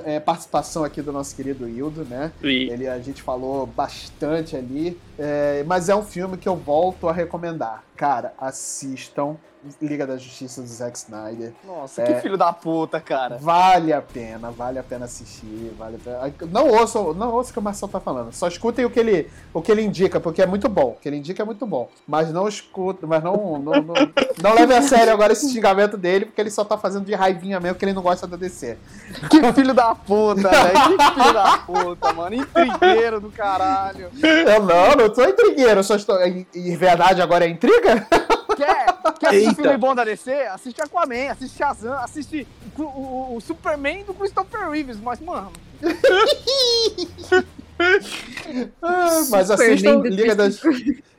[0.04, 2.32] eh, participação aqui do nosso querido Hildo, né?
[2.70, 7.12] Ele, a gente falou bastante ali, é, mas é um filme que eu volto a
[7.12, 7.82] recomendar.
[7.96, 9.36] Cara, assistam
[9.82, 11.52] Liga da Justiça do Zack Snyder.
[11.66, 12.06] Nossa, É.
[12.06, 13.36] que filho da puta, cara.
[13.38, 16.32] Vale a pena, vale a pena assistir, vale a pena.
[16.50, 18.32] Não ouçam, não ouçam o que o Marcel tá falando.
[18.32, 20.90] Só escutem o que ele, o que ele indica, porque é muito bom.
[20.96, 21.90] O que ele indica é muito bom.
[22.08, 23.94] Mas não escutem, mas não, não, não,
[24.42, 27.60] não leve a sério agora esse xingamento dele, porque ele só tá fazendo de raivinha
[27.60, 28.78] mesmo, que ele não gosta da DC.
[29.30, 30.96] Que filho da puta, velho.
[30.98, 32.34] Que filho da puta, mano.
[32.34, 34.10] Intrigueiro do caralho.
[34.22, 36.16] Eu não, não sou intrigueiro, eu só estou.
[36.26, 38.06] E, e verdade agora é intriga?
[38.56, 39.62] Quer, quer assistir Eita.
[39.62, 40.32] filme bom da DC?
[40.48, 42.46] Assiste Aquaman, assiste Shazam, assiste
[42.78, 44.98] o, o- o Superman do Christopher Reeves.
[45.00, 45.50] Mas, mano,
[48.82, 50.60] Ah, mas assistam Liga das.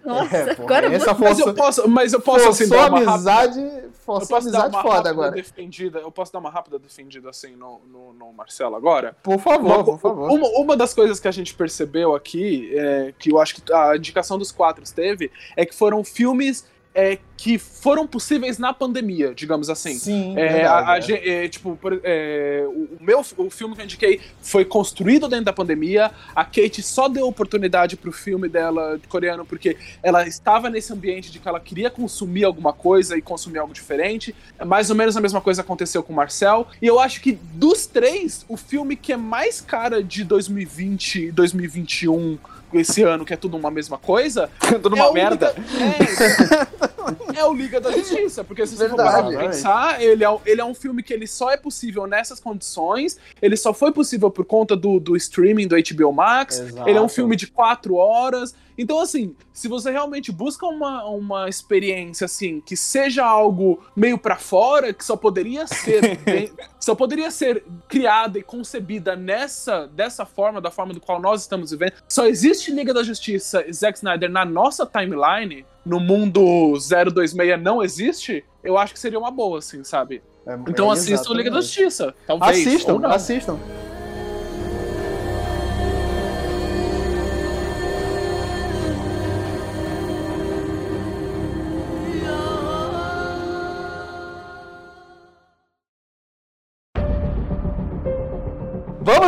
[0.06, 1.54] Nossa, É, pô, agora essa Mas eu força.
[1.54, 4.76] posso, mas eu posso assim, dar uma rápida, amizade, eu forçou a posso dar amizade
[4.76, 5.32] uma foda rápida agora.
[5.32, 9.15] defendida, eu posso dar uma rápida defendida assim no, no, no Marcelo agora?
[9.22, 10.32] Por favor, Uma, por favor.
[10.32, 13.96] uma, uma das coisas que a gente percebeu aqui, é, que eu acho que a
[13.96, 19.69] indicação dos quatro teve, é que foram filmes é, que foram possíveis na pandemia, digamos
[19.69, 19.93] assim.
[19.95, 21.45] Sim, É, verdade, a- a é.
[21.45, 25.54] é, tipo, é, o, o meu o filme que eu indiquei foi construído dentro da
[25.54, 26.12] pandemia.
[26.36, 31.39] A Kate só deu oportunidade pro filme dela coreano porque ela estava nesse ambiente de
[31.39, 34.36] que ela queria consumir alguma coisa e consumir algo diferente.
[34.65, 36.67] Mais ou menos a mesma coisa aconteceu com o Marcel.
[36.82, 41.32] E eu acho que dos três, o filme que é mais cara de 2020 e
[41.32, 42.38] 2021
[42.73, 44.49] esse ano, que é tudo uma mesma coisa,
[44.81, 45.53] tudo é uma merda.
[45.57, 46.67] Liga-
[47.36, 49.38] É, é o Liga da Justiça, porque se você for Verdade.
[49.38, 53.17] pensar, ele é, um- ele é um filme que ele só é possível nessas condições,
[53.41, 56.88] ele só foi possível por conta do, do streaming do HBO Max, Exato.
[56.89, 58.53] ele é um filme de quatro horas.
[58.82, 64.38] Então, assim, se você realmente busca uma, uma experiência, assim, que seja algo meio pra
[64.38, 70.60] fora, que só poderia ser bem- só poderia ser criada e concebida nessa dessa forma,
[70.60, 71.94] da forma do qual nós estamos vivendo.
[72.10, 77.84] Só existe Liga da Justiça e Zack Snyder na nossa timeline, no mundo 026 não
[77.84, 80.22] existe, eu acho que seria uma boa, assim, sabe?
[80.46, 81.62] É, Então é, assistam Liga da.
[81.62, 82.15] Justiça.
[82.26, 82.65] Talvez.
[82.65, 83.60] Assistam, assistam.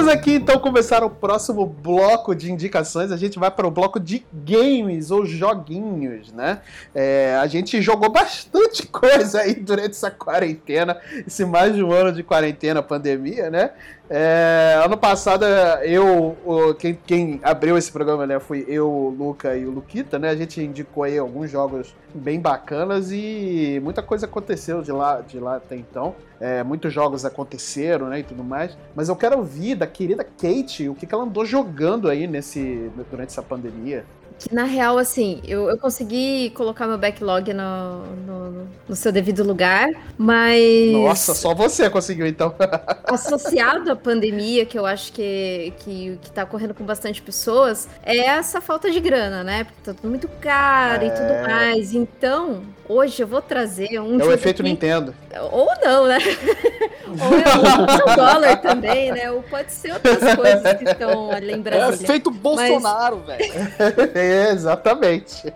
[0.04, 3.10] Vamos aqui então começar o próximo bloco de indicações.
[3.10, 6.60] A gente vai para o bloco de games ou joguinhos, né?
[6.94, 12.12] É, a gente jogou bastante coisa aí durante essa quarentena, esse mais de um ano
[12.12, 13.72] de quarentena, pandemia, né?
[14.10, 15.46] É, ano passado,
[15.84, 16.36] eu,
[16.78, 20.30] quem, quem abriu esse programa, né, fui eu, o Luca e o Luquita, né?
[20.30, 25.40] A gente indicou aí alguns jogos bem bacanas e muita coisa aconteceu de lá, de
[25.40, 26.16] lá até então.
[26.40, 28.78] É, muitos jogos aconteceram, né, e tudo mais.
[28.94, 32.92] Mas eu quero ouvir da querida Kate o que, que ela andou jogando aí nesse,
[33.10, 34.06] durante essa pandemia.
[34.48, 39.42] Que na real, assim, eu, eu consegui colocar meu backlog no, no, no seu devido
[39.44, 40.92] lugar, mas.
[40.92, 42.54] Nossa, só você conseguiu então.
[43.08, 48.18] associado à pandemia, que eu acho que, que, que tá ocorrendo com bastante pessoas, é
[48.18, 49.64] essa falta de grana, né?
[49.64, 51.10] Porque tá tudo muito caro e É.
[51.12, 51.94] tudo mais.
[51.94, 55.16] Então, hoje eu vou trazer um É o efeito que- Nintendo.
[55.52, 56.18] Ou não, né?
[57.08, 59.32] Ou é o, dólar também, né?
[59.32, 62.08] Ou pode ser outras coisas que estão ali em É Brasília.
[62.08, 63.44] feito Bolsonaro, velho.
[64.52, 65.54] Exatamente.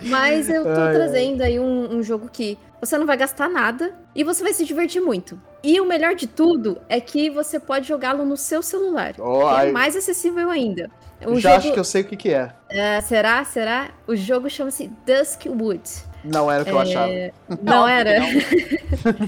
[0.00, 0.94] Mas eu tô Ai, ai.
[0.94, 4.64] trazendo aí um, um jogo que você não vai gastar nada e você vai se
[4.64, 5.40] divertir muito.
[5.62, 9.14] E o melhor de tudo é que você pode jogá-lo no seu celular.
[9.48, 10.90] Ai, é mais acessível ainda.
[11.24, 12.50] O já jogo, acho que eu sei o que, que é.
[12.68, 13.44] é, será?
[13.44, 13.90] Será?
[14.08, 15.82] O jogo chama-se Duskwood.
[16.24, 17.12] Não era o que eu É, achava.
[17.62, 18.18] Não era?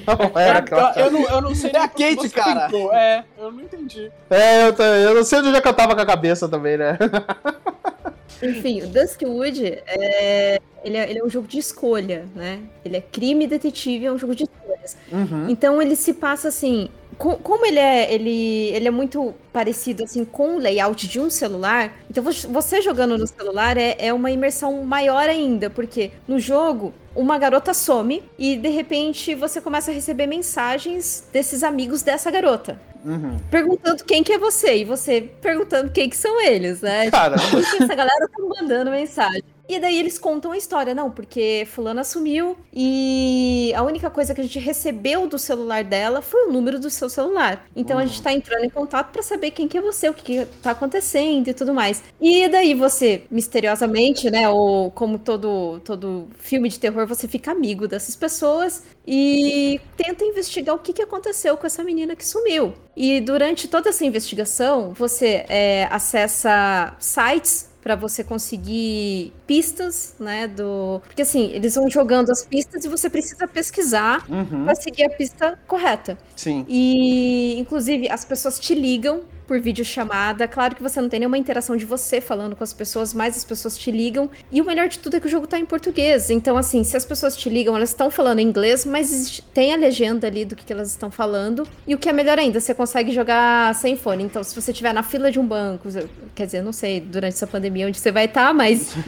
[0.04, 1.00] Não era o que eu achava.
[1.00, 2.66] eu não, eu não sei É a Kate, cara.
[2.66, 2.92] tentou.
[2.92, 4.10] É, eu não entendi.
[4.30, 6.98] É, eu, eu não sei onde é que eu tava com a cabeça também, né?
[8.42, 12.60] Enfim, o Duskwood é, ele é, ele é um jogo de escolha, né?
[12.84, 14.96] Ele é crime e detetive, é um jogo de escolhas.
[15.10, 15.48] Uhum.
[15.48, 16.88] Então ele se passa assim.
[17.16, 18.30] co- Como ele é, ele,
[18.74, 23.16] ele é muito parecido assim com o layout de um celular, então vo- você jogando
[23.16, 28.56] no celular é, é uma imersão maior ainda, porque no jogo uma garota some e
[28.56, 32.78] de repente você começa a receber mensagens desses amigos dessa garota.
[33.04, 33.38] Uhum.
[33.50, 37.10] perguntando quem que é você, e você perguntando quem que são eles, né?
[37.10, 39.53] Cara, que essa galera tá mandando mensagem?
[39.68, 44.40] E daí eles contam a história, não, porque fulana assumiu e a única coisa que
[44.40, 47.66] a gente recebeu do celular dela foi o número do seu celular.
[47.74, 50.22] Então a gente tá entrando em contato pra saber quem que é você, o que,
[50.22, 52.02] que tá acontecendo e tudo mais.
[52.20, 57.88] E daí você, misteriosamente, né, ou como todo, todo filme de terror, você fica amigo
[57.88, 62.74] dessas pessoas e tenta investigar o que, que aconteceu com essa menina que sumiu.
[62.96, 71.02] E durante toda essa investigação, você é, acessa sites para você conseguir pistas, né, do...
[71.06, 74.64] Porque assim, eles vão jogando as pistas e você precisa pesquisar Uhum.
[74.64, 76.18] para seguir a pista correta.
[76.34, 76.64] Sim.
[76.68, 80.46] E, inclusive, as pessoas te ligam por videochamada.
[80.48, 83.44] Claro que você não tem nenhuma interação de você falando com as pessoas, mas as
[83.44, 84.30] pessoas te ligam.
[84.50, 86.30] E o melhor de tudo é que o jogo tá em português.
[86.30, 90.26] Então, assim, se as pessoas te ligam, elas estão falando inglês, mas tem a legenda
[90.26, 91.66] ali do que, que elas estão falando.
[91.86, 94.24] E o que é melhor ainda, você consegue jogar sem fone.
[94.24, 95.88] Então, se você estiver na fila de um banco,
[96.34, 99.02] quer dizer, não sei durante essa pandemia onde você vai estar, mas né,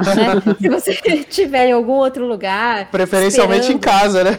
[0.61, 0.92] se você
[1.29, 2.90] estiver em algum outro lugar.
[2.90, 4.38] Preferencialmente em casa, né?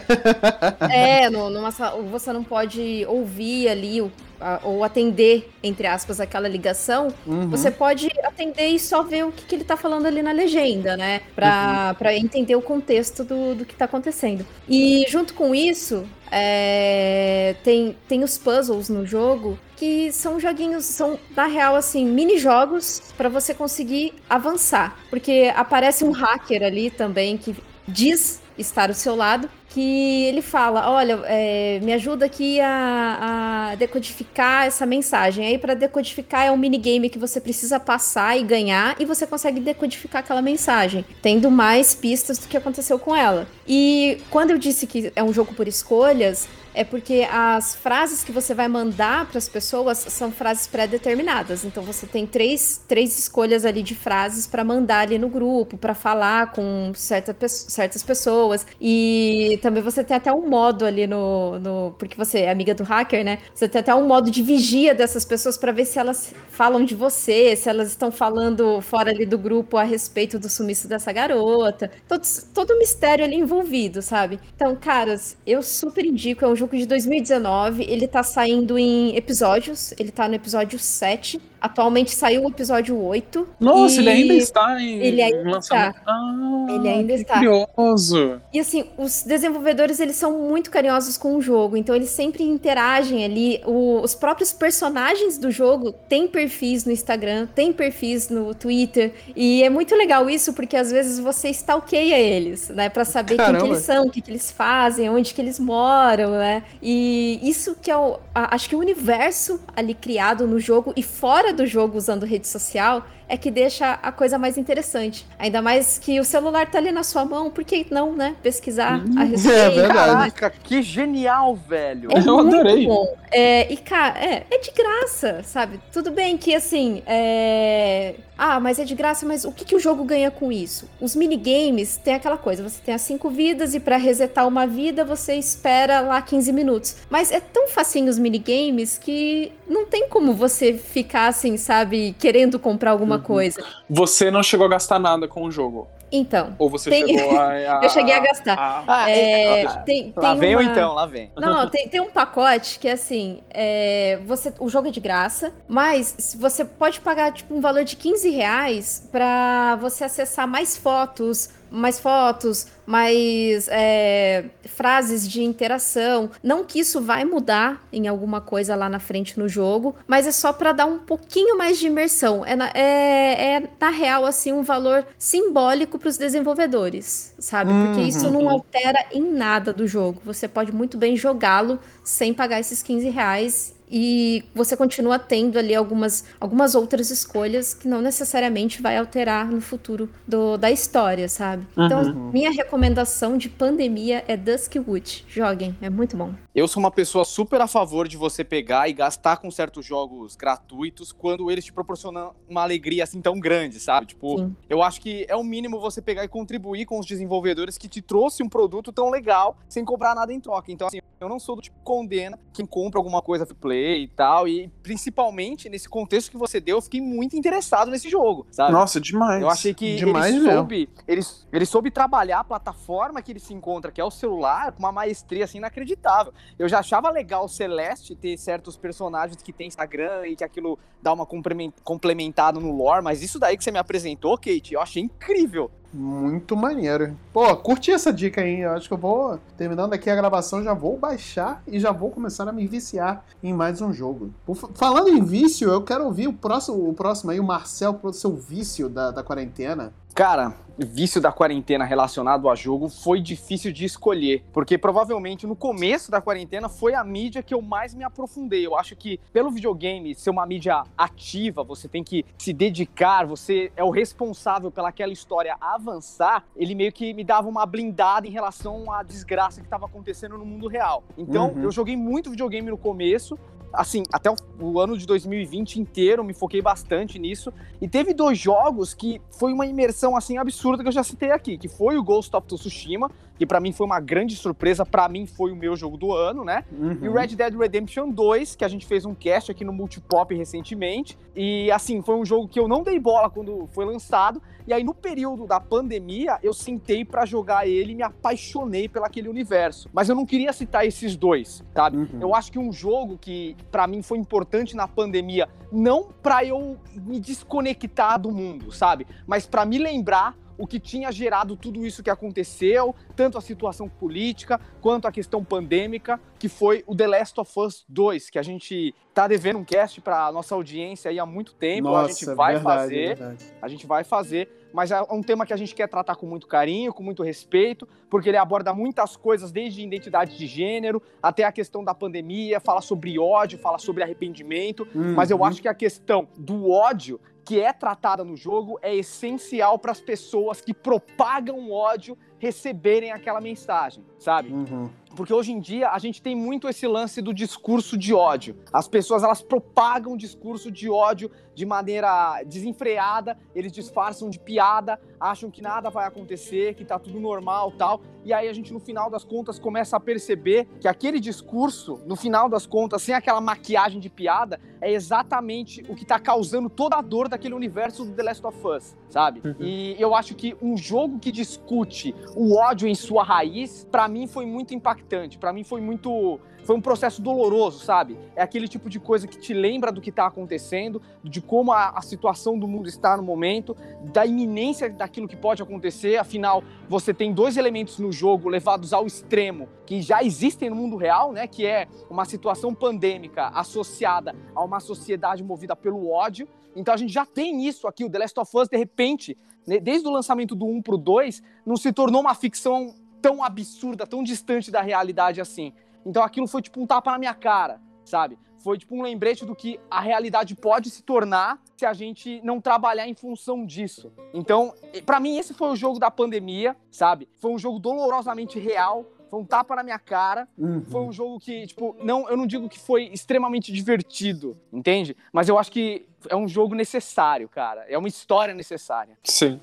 [0.90, 1.70] é, no, numa,
[2.10, 7.08] você não pode ouvir ali o- a- ou atender, entre aspas, aquela ligação.
[7.26, 7.48] Uhum.
[7.50, 10.96] Você pode atender e só ver o que, que ele tá falando ali na legenda,
[10.96, 11.20] né?
[11.34, 14.46] Pra, pra entender o contexto do, do que tá acontecendo.
[14.68, 21.18] E junto com isso, é, tem, tem os puzzles no jogo que são joguinhos, são
[21.36, 27.36] na real assim, mini jogos pra você conseguir avançar, porque aparece um hacker ali também
[27.36, 27.54] que
[27.86, 33.74] diz estar ao seu lado, que ele fala, olha, é, me ajuda aqui a, a
[33.74, 35.46] decodificar essa mensagem.
[35.46, 39.60] Aí para decodificar é um minigame que você precisa passar e ganhar e você consegue
[39.60, 43.46] decodificar aquela mensagem, tendo mais pistas do que aconteceu com ela.
[43.66, 48.30] E quando eu disse que é um jogo por escolhas, é porque as frases que
[48.30, 51.64] você vai mandar para as pessoas são frases pré-determinadas.
[51.64, 55.92] Então você tem três, três escolhas ali de frases para mandar ali no grupo, para
[55.92, 58.64] falar com certa, certas pessoas.
[58.80, 61.96] E também você tem até um modo ali no, no.
[61.98, 63.40] Porque você é amiga do hacker, né?
[63.52, 66.94] Você tem até um modo de vigia dessas pessoas para ver se elas falam de
[66.94, 71.90] você, se elas estão falando fora ali do grupo a respeito do sumiço dessa garota.
[72.06, 72.22] Todo,
[72.54, 74.38] todo mistério ali envolvido, sabe?
[74.54, 76.44] Então, caras, eu super indico.
[76.44, 77.84] É um jogo de 2019.
[77.84, 79.92] Ele tá saindo em episódios.
[79.98, 81.40] Ele tá no episódio 7.
[81.60, 83.48] Atualmente saiu o episódio 8.
[83.58, 85.96] Nossa, ele ainda está em ele ainda lançamento.
[86.06, 87.34] Ah, Ele ainda está.
[87.34, 88.40] curioso.
[88.52, 93.24] E assim, os desenvolvedores, eles são muito carinhosos com o jogo, então eles sempre interagem
[93.24, 93.60] ali.
[93.66, 99.62] O- os próprios personagens do jogo têm perfis no Instagram, têm perfis no Twitter, e
[99.62, 103.64] é muito legal isso, porque às vezes você stalkeia eles, né, Pra saber quem Caramba.
[103.64, 106.62] que eles são, o que, que eles fazem, onde que eles moram, né?
[106.82, 111.02] E isso que é o, a- acho que o universo ali criado no jogo e
[111.02, 115.26] fora do jogo usando rede social é que deixa a coisa mais interessante.
[115.38, 118.34] Ainda mais que o celular tá ali na sua mão, por que não, né?
[118.42, 119.56] Pesquisar a respeito.
[119.56, 120.32] É verdade.
[120.32, 122.10] Caraca, que genial, velho.
[122.12, 122.86] É Eu muito adorei.
[122.86, 123.06] bom.
[123.30, 125.78] É, e, cara, é, é de graça, sabe?
[125.92, 128.14] Tudo bem que, assim, é...
[128.40, 130.88] Ah, mas é de graça, mas o que, que o jogo ganha com isso?
[131.00, 135.04] Os minigames tem aquela coisa, você tem as cinco vidas e pra resetar uma vida
[135.04, 136.96] você espera lá 15 minutos.
[137.10, 142.60] Mas é tão facinho os minigames que não tem como você ficar, assim, sabe, querendo
[142.60, 143.24] comprar alguma Uhum.
[143.24, 143.62] coisa.
[143.88, 145.86] Você não chegou a gastar nada com o jogo?
[146.10, 148.58] Então, Ou você Tem- chegou a, a- eu cheguei a gastar.
[148.58, 151.30] a- Ah, É, é, tem, lá tem vem ou então, lá vem.
[151.36, 155.52] Não, não, tem, tem um pacote que assim, é, você, o jogo é de graça,
[155.68, 160.78] mas se você pode pagar tipo um valor de 15 reais pra você acessar mais
[160.78, 166.30] fotos, mais fotos, mais é, frases de interação.
[166.42, 170.32] Não que isso vai mudar em alguma coisa lá na frente no jogo, mas é
[170.32, 172.44] só pra dar um pouquinho mais de imersão.
[172.44, 177.72] É na, é, é, na real assim um valor simbólico pros desenvolvedores, sabe?
[177.72, 180.20] Porque isso não altera em nada do jogo.
[180.24, 183.77] Você pode muito bem jogá-lo sem pagar esses 15 reais.
[183.90, 189.60] E você continua tendo ali algumas, algumas outras escolhas que não necessariamente vai alterar no
[189.60, 191.66] futuro do, da história, sabe?
[191.76, 195.24] Então, minha recomendação de pandemia é Duskwood.
[195.28, 196.32] Joguem, é muito bom.
[196.58, 200.34] Eu sou uma pessoa super a favor de você pegar e gastar com certos jogos
[200.34, 204.08] gratuitos quando eles te proporcionam uma alegria assim tão grande, sabe?
[204.08, 204.56] Tipo, Sim.
[204.68, 208.02] eu acho que é o mínimo você pegar e contribuir com os desenvolvedores que te
[208.02, 210.72] trouxe um produto tão legal sem cobrar nada em troca.
[210.72, 214.02] Então, assim, Eu não sou do tipo que condena quem compra alguma coisa free play
[214.04, 214.46] e tal.
[214.48, 218.72] E principalmente nesse contexto que você deu, eu fiquei muito interessado nesse jogo, sabe?
[218.72, 219.42] Nossa, demais.
[219.42, 221.20] Eu achei que Demais ele, soube, ele,
[221.52, 224.92] ele soube trabalhar a plataforma que ele se encontra, que é o celular, com uma
[224.92, 226.32] maestria assim inacreditável.
[226.58, 230.78] Eu já achava legal o Celeste ter certos personagens que tem Instagram e que aquilo
[231.02, 234.80] dá uma complemen- complementada no lore, mas isso daí que você me apresentou, Kate, eu
[234.80, 235.70] achei incrível.
[235.92, 237.16] Muito maneiro.
[237.32, 238.60] Pô, curti essa dica aí.
[238.60, 242.10] Eu acho que eu vou, terminando aqui a gravação, já vou baixar e já vou
[242.10, 244.30] começar a me viciar em mais um jogo.
[244.74, 248.36] Falando em vício, eu quero ouvir o próximo, o próximo aí, o Marcel, pro seu
[248.36, 249.94] vício da, da quarentena.
[250.14, 250.54] Cara,
[250.86, 256.20] vício da quarentena relacionado a jogo foi difícil de escolher, porque provavelmente no começo da
[256.20, 258.66] quarentena foi a mídia que eu mais me aprofundei.
[258.66, 263.72] Eu acho que pelo videogame ser uma mídia ativa, você tem que se dedicar, você
[263.76, 268.92] é o responsável pelaquela história avançar, ele meio que me dava uma blindada em relação
[268.92, 271.02] à desgraça que estava acontecendo no mundo real.
[271.16, 271.62] Então, Uhum.
[271.62, 273.38] eu joguei muito videogame no começo,
[273.72, 277.52] assim, até o, ano de 2020 inteiro, me foquei bastante nisso.
[277.80, 281.56] E teve dois jogos que foi uma imersão assim absurda que eu já citei aqui,
[281.56, 285.26] que foi o Ghost of Tsushima, que pra mim foi uma grande surpresa, pra mim
[285.26, 286.64] foi o meu jogo do ano, né?
[286.72, 286.98] Uhum.
[287.00, 290.34] E o Red Dead Redemption 2, que a gente fez um cast aqui no Multipop
[290.34, 291.16] recentemente.
[291.34, 294.42] E assim, foi um jogo que eu não dei bola quando foi lançado.
[294.68, 299.26] E aí, no período da pandemia, eu sentei pra jogar ele e me apaixonei pelaquele
[299.26, 299.88] universo.
[299.94, 301.96] Mas eu não queria citar esses dois, sabe?
[301.96, 302.20] Uhum.
[302.20, 306.76] Eu acho que um jogo que pra mim foi importante na pandemia, não pra eu
[306.94, 309.06] me desconectar do mundo, sabe?
[309.26, 313.88] Mas pra me lembrar o que tinha gerado tudo isso que aconteceu, tanto a situação
[313.88, 318.42] política quanto a questão pandêmica, que foi o The Last of Us 2, que a
[318.42, 322.54] gente tá devendo um cast pra nossa audiência aí há muito tempo, a gente vai
[322.54, 323.44] verdade, fazer verdade.
[323.60, 326.46] a gente vai fazer, mas é um tema que a gente quer tratar com muito
[326.46, 331.50] carinho, com muito respeito, porque ele aborda muitas coisas, desde identidade de gênero até a
[331.50, 335.44] questão da pandemia, fala sobre ódio, fala sobre arrependimento, mas eu Uhum.
[335.44, 340.00] acho que a questão do ódio que é tratada no jogo é essencial para as
[340.02, 344.52] pessoas que propagam ódio receberem aquela mensagem, sabe?
[344.52, 344.90] Uhum.
[345.18, 348.56] Porque hoje em dia a gente tem muito esse lance do discurso de ódio.
[348.72, 355.50] As pessoas elas propagam discurso de ódio de maneira desenfreada, eles disfarçam de piada, acham
[355.50, 358.00] que nada vai acontecer, que tá tudo normal, tal.
[358.24, 362.14] E aí a gente no final das contas começa a perceber que aquele discurso, no
[362.14, 366.94] final das contas, sem aquela maquiagem de piada, é exatamente o que tá causando toda
[366.94, 369.42] a dor daquele universo do The Last of Us, sabe?
[369.58, 374.28] E eu acho que um jogo que discute o ódio em sua raiz, pra mim
[374.28, 375.07] foi muito impactante,
[375.38, 378.18] Pra mim foi muito foi um processo doloroso, sabe?
[378.36, 381.90] É aquele tipo de coisa que te lembra do que tá acontecendo, de como a,
[381.90, 383.74] a situação do mundo está no momento,
[384.12, 386.16] da iminência daquilo que pode acontecer.
[386.16, 390.96] Afinal, você tem dois elementos no jogo levados ao extremo que já existem no mundo
[390.96, 391.46] real, né?
[391.46, 396.46] Que é uma situação pandêmica associada a uma sociedade movida pelo ódio.
[396.76, 398.04] Então a gente já tem isso aqui.
[398.04, 401.42] O The Last of Us, de repente, né, desde o lançamento do 1 pro 2,
[401.64, 405.72] não se tornou uma ficção tão absurda, tão distante da realidade assim.
[406.04, 408.38] Então aquilo foi tipo um tapa na minha cara, sabe?
[408.58, 412.60] Foi tipo um lembrete do que a realidade pode se tornar se a gente não
[412.60, 414.12] trabalhar em função disso.
[414.34, 414.74] Então,
[415.06, 417.28] pra mim esse foi o jogo da pandemia, sabe?
[417.38, 420.82] Foi um jogo dolorosamente real, foi um tapa na minha cara, Uhum.
[420.86, 425.16] foi um jogo que, tipo, não, eu não digo que foi extremamente divertido, entende?
[425.32, 427.84] Mas eu acho que é um jogo necessário, cara.
[427.88, 429.16] É uma história necessária.
[429.22, 429.60] Sim.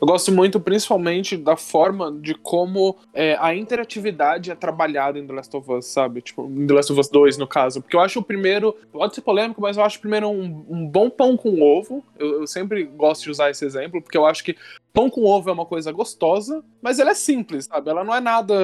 [0.00, 5.32] Eu gosto muito, principalmente, da forma de como é, a interatividade é trabalhada em The
[5.32, 6.22] Last of Us, sabe?
[6.22, 7.82] Tipo, em The Last of Us 2, no caso.
[7.82, 10.86] Porque eu acho o primeiro, pode ser polêmico, mas eu acho o primeiro um, um
[10.86, 12.02] bom pão com ovo.
[12.18, 14.56] Eu, eu sempre gosto de usar esse exemplo, porque eu acho que
[14.92, 17.90] pão com ovo é uma coisa gostosa, mas ela é simples, sabe?
[17.90, 18.54] Ela não é nada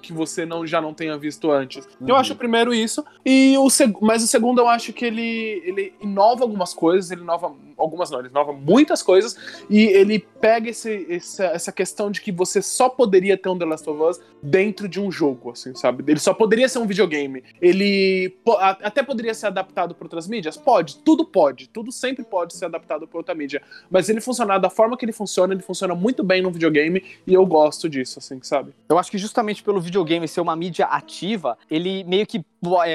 [0.00, 1.86] que você não, já não tenha visto antes.
[2.06, 5.62] Eu acho o primeiro isso, e o seg mas o segundo eu acho que ele,
[5.64, 9.36] ele inova algumas coisas, ele inova algumas não, ele inova muitas coisas,
[9.68, 13.64] e ele pega esse, essa, essa questão de que você só poderia ter um The
[13.64, 16.04] Last of Us dentro de um jogo, assim, sabe?
[16.06, 17.42] Ele só poderia ser um videogame.
[17.60, 20.56] Ele po- até poderia ser adaptado para outras mídias?
[20.56, 23.62] Pode, tudo pode, tudo sempre pode ser adaptado para outra mídia.
[23.90, 27.34] Mas ele funcionar da forma que ele funciona, ele funciona muito bem no videogame, e
[27.34, 28.72] eu gosto disso, assim, sabe?
[28.88, 32.44] Eu acho que justamente pelo videogame ser uma mídia ativa, ele meio que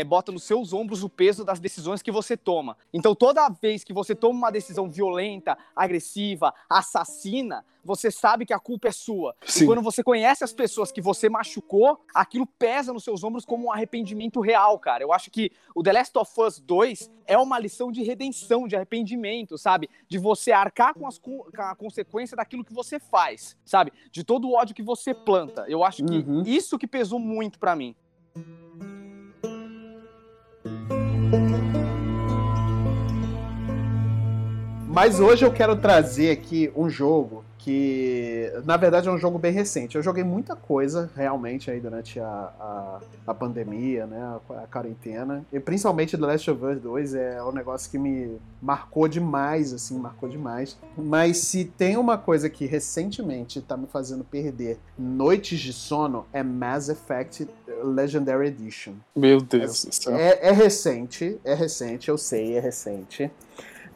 [0.05, 2.77] bota nos seus ombros o peso das decisões que você toma.
[2.93, 8.59] Então, toda vez que você toma uma decisão violenta, agressiva, assassina, você sabe que a
[8.59, 9.35] culpa é sua.
[9.45, 9.63] Sim.
[9.63, 13.65] E quando você conhece as pessoas que você machucou, aquilo pesa nos seus ombros como
[13.67, 15.03] um arrependimento real, cara.
[15.03, 18.75] Eu acho que o The Last of Us 2 é uma lição de redenção, de
[18.75, 19.89] arrependimento, sabe?
[20.07, 23.93] De você arcar com, as, co- com a consequência daquilo que você faz, sabe?
[24.11, 25.65] De todo o ódio que você planta.
[25.67, 26.43] Eu acho que Uhum.
[26.45, 27.95] isso que pesou muito pra mim.
[34.89, 39.51] Mas hoje eu quero trazer aqui um jogo que, na verdade, é um jogo bem
[39.51, 39.95] recente.
[39.95, 42.25] Eu joguei muita coisa, realmente, aí durante a,
[42.59, 45.45] a, a pandemia, né, a, a, quarentena.
[45.53, 49.99] E principalmente The Last of Us 2 é um negócio que me marcou demais, assim,
[49.99, 50.75] marcou demais.
[50.97, 56.41] Mas se tem uma coisa que recentemente tá me fazendo perder noites de sono, é
[56.41, 57.47] Mass Effect
[57.83, 58.93] Legendary Edition.
[59.15, 60.15] Meu Deus do céu.
[60.15, 63.29] É, é recente, é recente, eu sei, é recente.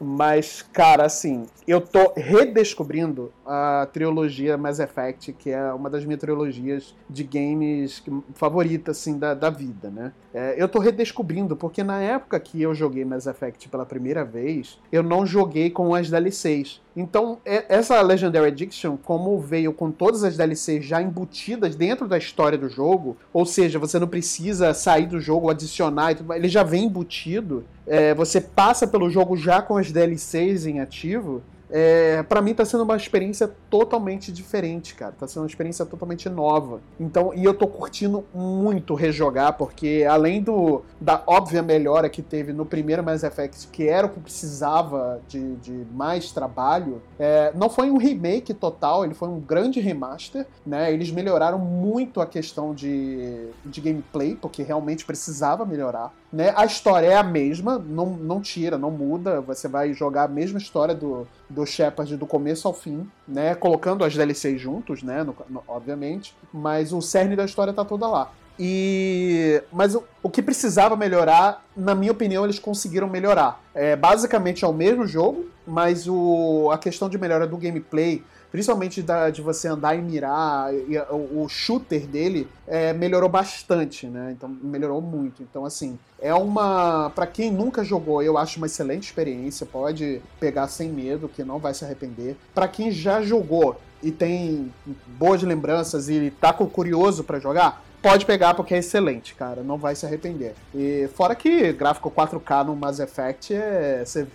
[0.00, 6.20] Mas, cara, assim, eu tô redescobrindo a trilogia Mass Effect, que é uma das minhas
[6.20, 8.02] trilogias de games
[8.34, 10.12] favoritas, assim, da, da vida, né?
[10.32, 14.78] É, eu tô redescobrindo, porque na época que eu joguei Mass Effect pela primeira vez,
[14.90, 16.80] eu não joguei com as DLCs.
[16.96, 22.56] Então, essa Legendary Edition, como veio com todas as DLCs já embutidas dentro da história
[22.56, 27.64] do jogo, ou seja, você não precisa sair do jogo, adicionar ele já vem embutido,
[27.86, 32.64] é, você passa pelo jogo já com as DLCs em ativo, é, para mim tá
[32.64, 35.12] sendo uma experiência totalmente diferente, cara.
[35.18, 36.80] Tá sendo uma experiência totalmente nova.
[37.00, 42.52] Então, e eu tô curtindo muito rejogar, porque além do da óbvia melhora que teve
[42.52, 47.68] no primeiro Mass Effect, que era o que precisava de, de mais trabalho, é, não
[47.68, 50.92] foi um remake total, ele foi um grande remaster, né?
[50.92, 56.12] Eles melhoraram muito a questão de, de gameplay, porque realmente precisava melhorar.
[56.34, 56.52] Né?
[56.56, 59.40] A história é a mesma, não, não tira, não muda.
[59.42, 63.54] Você vai jogar a mesma história do, do Shepard do começo ao fim, né?
[63.54, 65.22] Colocando as DLCs juntos, né?
[65.22, 66.34] No, no, obviamente.
[66.52, 68.32] Mas o cerne da história tá toda lá.
[68.58, 73.60] E mas o, o, que precisava melhorar, na minha opinião, eles conseguiram melhorar.
[73.72, 78.24] É, basicamente é o mesmo jogo, mas o, a questão de melhora do gameplay,
[78.54, 84.06] principalmente da, de você andar e mirar, e, o, o, shooter dele é, melhorou bastante,
[84.06, 84.30] né?
[84.30, 85.42] Então melhorou muito.
[85.42, 89.66] Então assim, é uma, para quem nunca jogou, eu acho uma excelente experiência.
[89.66, 92.36] Pode pegar sem medo, que não vai se arrepender.
[92.54, 94.72] Para quem já jogou e tem
[95.18, 99.62] boas lembranças e tá curioso para jogar, pode pegar porque é excelente, cara.
[99.62, 100.54] Não vai se arrepender.
[100.74, 104.26] E fora que gráfico 4K no Mass Effect é, você,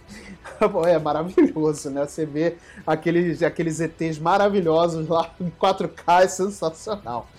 [0.87, 2.03] é maravilhoso, né?
[2.07, 2.55] Você vê
[2.85, 7.29] aqueles, aqueles ETs maravilhosos lá em 4K é sensacional.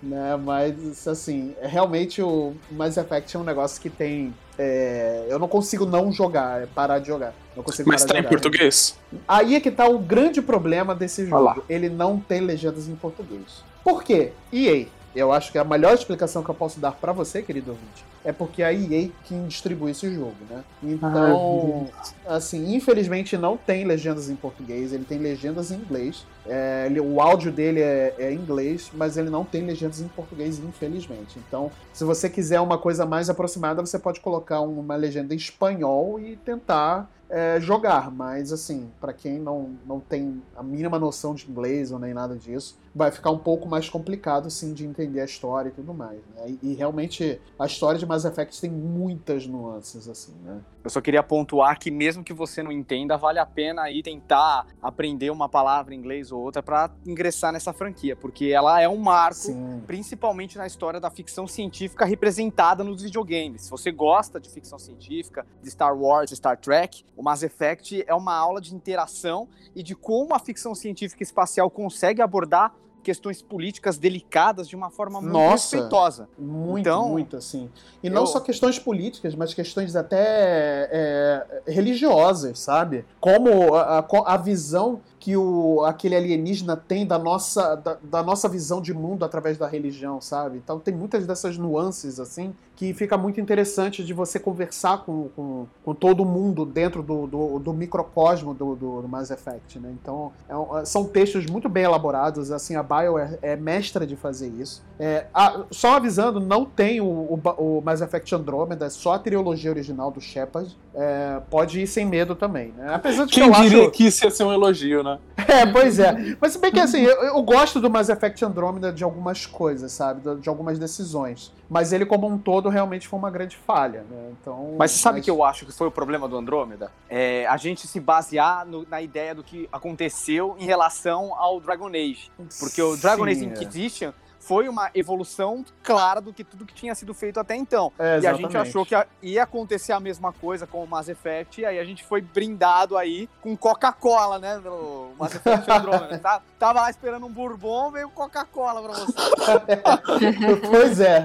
[0.00, 0.36] Né?
[0.36, 4.32] Mas, assim, é realmente o Mass Effect é um negócio que tem.
[4.56, 7.34] É, eu não consigo não jogar, é parar de jogar.
[7.56, 8.96] Não consigo Mas tá em português?
[9.26, 11.64] Aí é que tá o grande problema desse jogo.
[11.68, 13.64] Ele não tem legendas em português.
[13.82, 14.32] Por quê?
[14.52, 18.04] EA eu acho que a melhor explicação que eu posso dar para você, querido ouvinte,
[18.24, 20.62] é porque a EA quem distribui esse jogo, né?
[20.82, 21.88] Então,
[22.26, 26.26] ah, assim, infelizmente não tem legendas em português, ele tem legendas em inglês.
[26.46, 30.08] É, ele, o áudio dele é, é em inglês, mas ele não tem legendas em
[30.08, 31.38] português, infelizmente.
[31.38, 36.20] Então, se você quiser uma coisa mais aproximada, você pode colocar uma legenda em espanhol
[36.20, 41.48] e tentar é, jogar, mas assim, para quem não, não tem a mínima noção de
[41.48, 45.24] inglês ou nem nada disso, vai ficar um pouco mais complicado assim de entender a
[45.24, 46.18] história e tudo mais.
[46.34, 46.56] Né?
[46.62, 50.60] E, e, realmente a história de Mass Effect tem muitas nuances assim, né?
[50.82, 54.66] Eu só queria pontuar que mesmo que você não entenda, vale a pena aí tentar
[54.82, 58.96] aprender uma palavra em inglês ou outra para ingressar nessa franquia, porque ela é um
[58.96, 59.82] marco, Sim.
[59.86, 63.62] principalmente na história da ficção científica representada nos videogames.
[63.62, 68.14] Se você gosta de ficção científica, de Star Wars, Star Trek, o Mass Effect é
[68.14, 73.98] uma aula de interação e de como a ficção científica espacial consegue abordar questões políticas
[73.98, 76.28] delicadas de uma forma muito Nossa, respeitosa.
[76.38, 77.70] Muito, então, muito, assim.
[78.02, 78.12] E eu...
[78.12, 83.04] não só questões políticas, mas questões até é, religiosas, sabe?
[83.20, 88.48] Como a, a, a visão que o, aquele alienígena tem da nossa, da, da, nossa
[88.48, 90.56] visão de mundo através da religião, sabe?
[90.56, 95.66] Então tem muitas dessas nuances, assim, que fica muito interessante de você conversar com, com,
[95.84, 99.94] com todo mundo dentro do, do, do microcosmo do, do, Mass Effect, né?
[100.00, 104.48] Então é, são textos muito bem elaborados, assim, a Bio é, é mestra de fazer
[104.48, 104.82] isso.
[104.98, 109.18] É, a, só avisando, não tem o, o, o, Mass Effect Andromeda, é só a
[109.18, 110.74] trilogia original do Shepard.
[110.94, 112.94] É, pode ir sem medo também, né?
[112.94, 113.90] Apesar de Quem que eu diria acho...
[113.90, 115.09] que isso ia ser um elogio, né?
[115.14, 115.18] Né?
[115.48, 116.36] É, pois é.
[116.40, 119.90] Mas se bem que assim, eu, eu, gosto do Mass Effect Andromeda de algumas coisas,
[119.90, 120.22] sabe?
[120.36, 121.52] De, algumas decisões.
[121.68, 124.30] Mas ele, como um todo, realmente foi uma grande falha, né?
[124.40, 124.76] Então.
[124.78, 125.24] Mas sabe mas...
[125.24, 126.92] que eu acho que foi o problema do Andrômeda?
[127.08, 131.88] É a gente se basear no, na ideia do que aconteceu em relação ao Dragon
[131.88, 132.30] Age.
[132.58, 134.12] Porque o Dragon Sim, Age é.
[134.40, 137.92] Foi uma evolução clara do que tudo que tinha sido feito até então.
[137.98, 141.08] É, e a gente achou que a- ia acontecer a mesma coisa com o Mass
[141.08, 144.56] Effect, e aí a gente foi brindado aí com Coca-Cola, né?
[144.64, 146.18] No Mass Effect Andromeda.
[146.18, 149.12] Tá- Tava lá esperando um bourbon, veio Coca-Cola pra você.
[150.70, 151.24] pois é,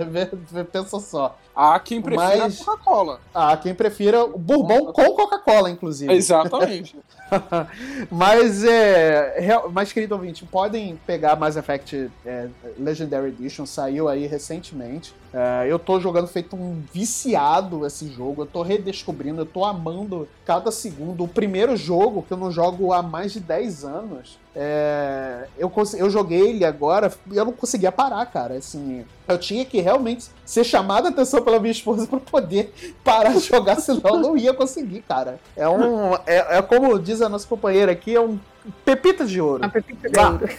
[0.72, 1.38] pensa só.
[1.56, 3.20] Há quem prefira Mas- a Coca-Cola.
[3.34, 6.14] Ah, quem prefira o bourbon com Coca-Cola, inclusive.
[6.14, 6.98] Exatamente.
[8.12, 12.48] Mas, é, real- mas, querido ouvinte, podem pegar Mass Effect é,
[12.78, 15.14] Legendary Edition, saiu aí recentemente.
[15.34, 20.28] É, eu tô jogando feito um viciado esse jogo, eu tô redescobrindo, eu tô amando
[20.46, 21.26] cada segundo.
[21.26, 26.10] O primeiro jogo que eu não jogo há mais de 10 anos, é, eu, eu
[26.10, 28.54] joguei ele agora e eu não conseguia parar, cara.
[28.54, 33.34] Assim, eu tinha que realmente ser chamado a atenção pela minha esposa pra poder parar
[33.34, 35.38] de jogar, senão eu não ia conseguir, cara.
[35.58, 36.14] É um.
[36.26, 38.40] É, é como diz a nossa companheira aqui, é um
[38.86, 39.64] pepita de ouro.
[39.64, 40.30] Uma pepita de Vá.
[40.30, 40.50] ouro.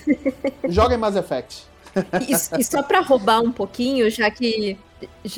[0.68, 1.66] Joga em Mass Effect.
[2.20, 4.78] E, e só pra roubar um pouquinho, já que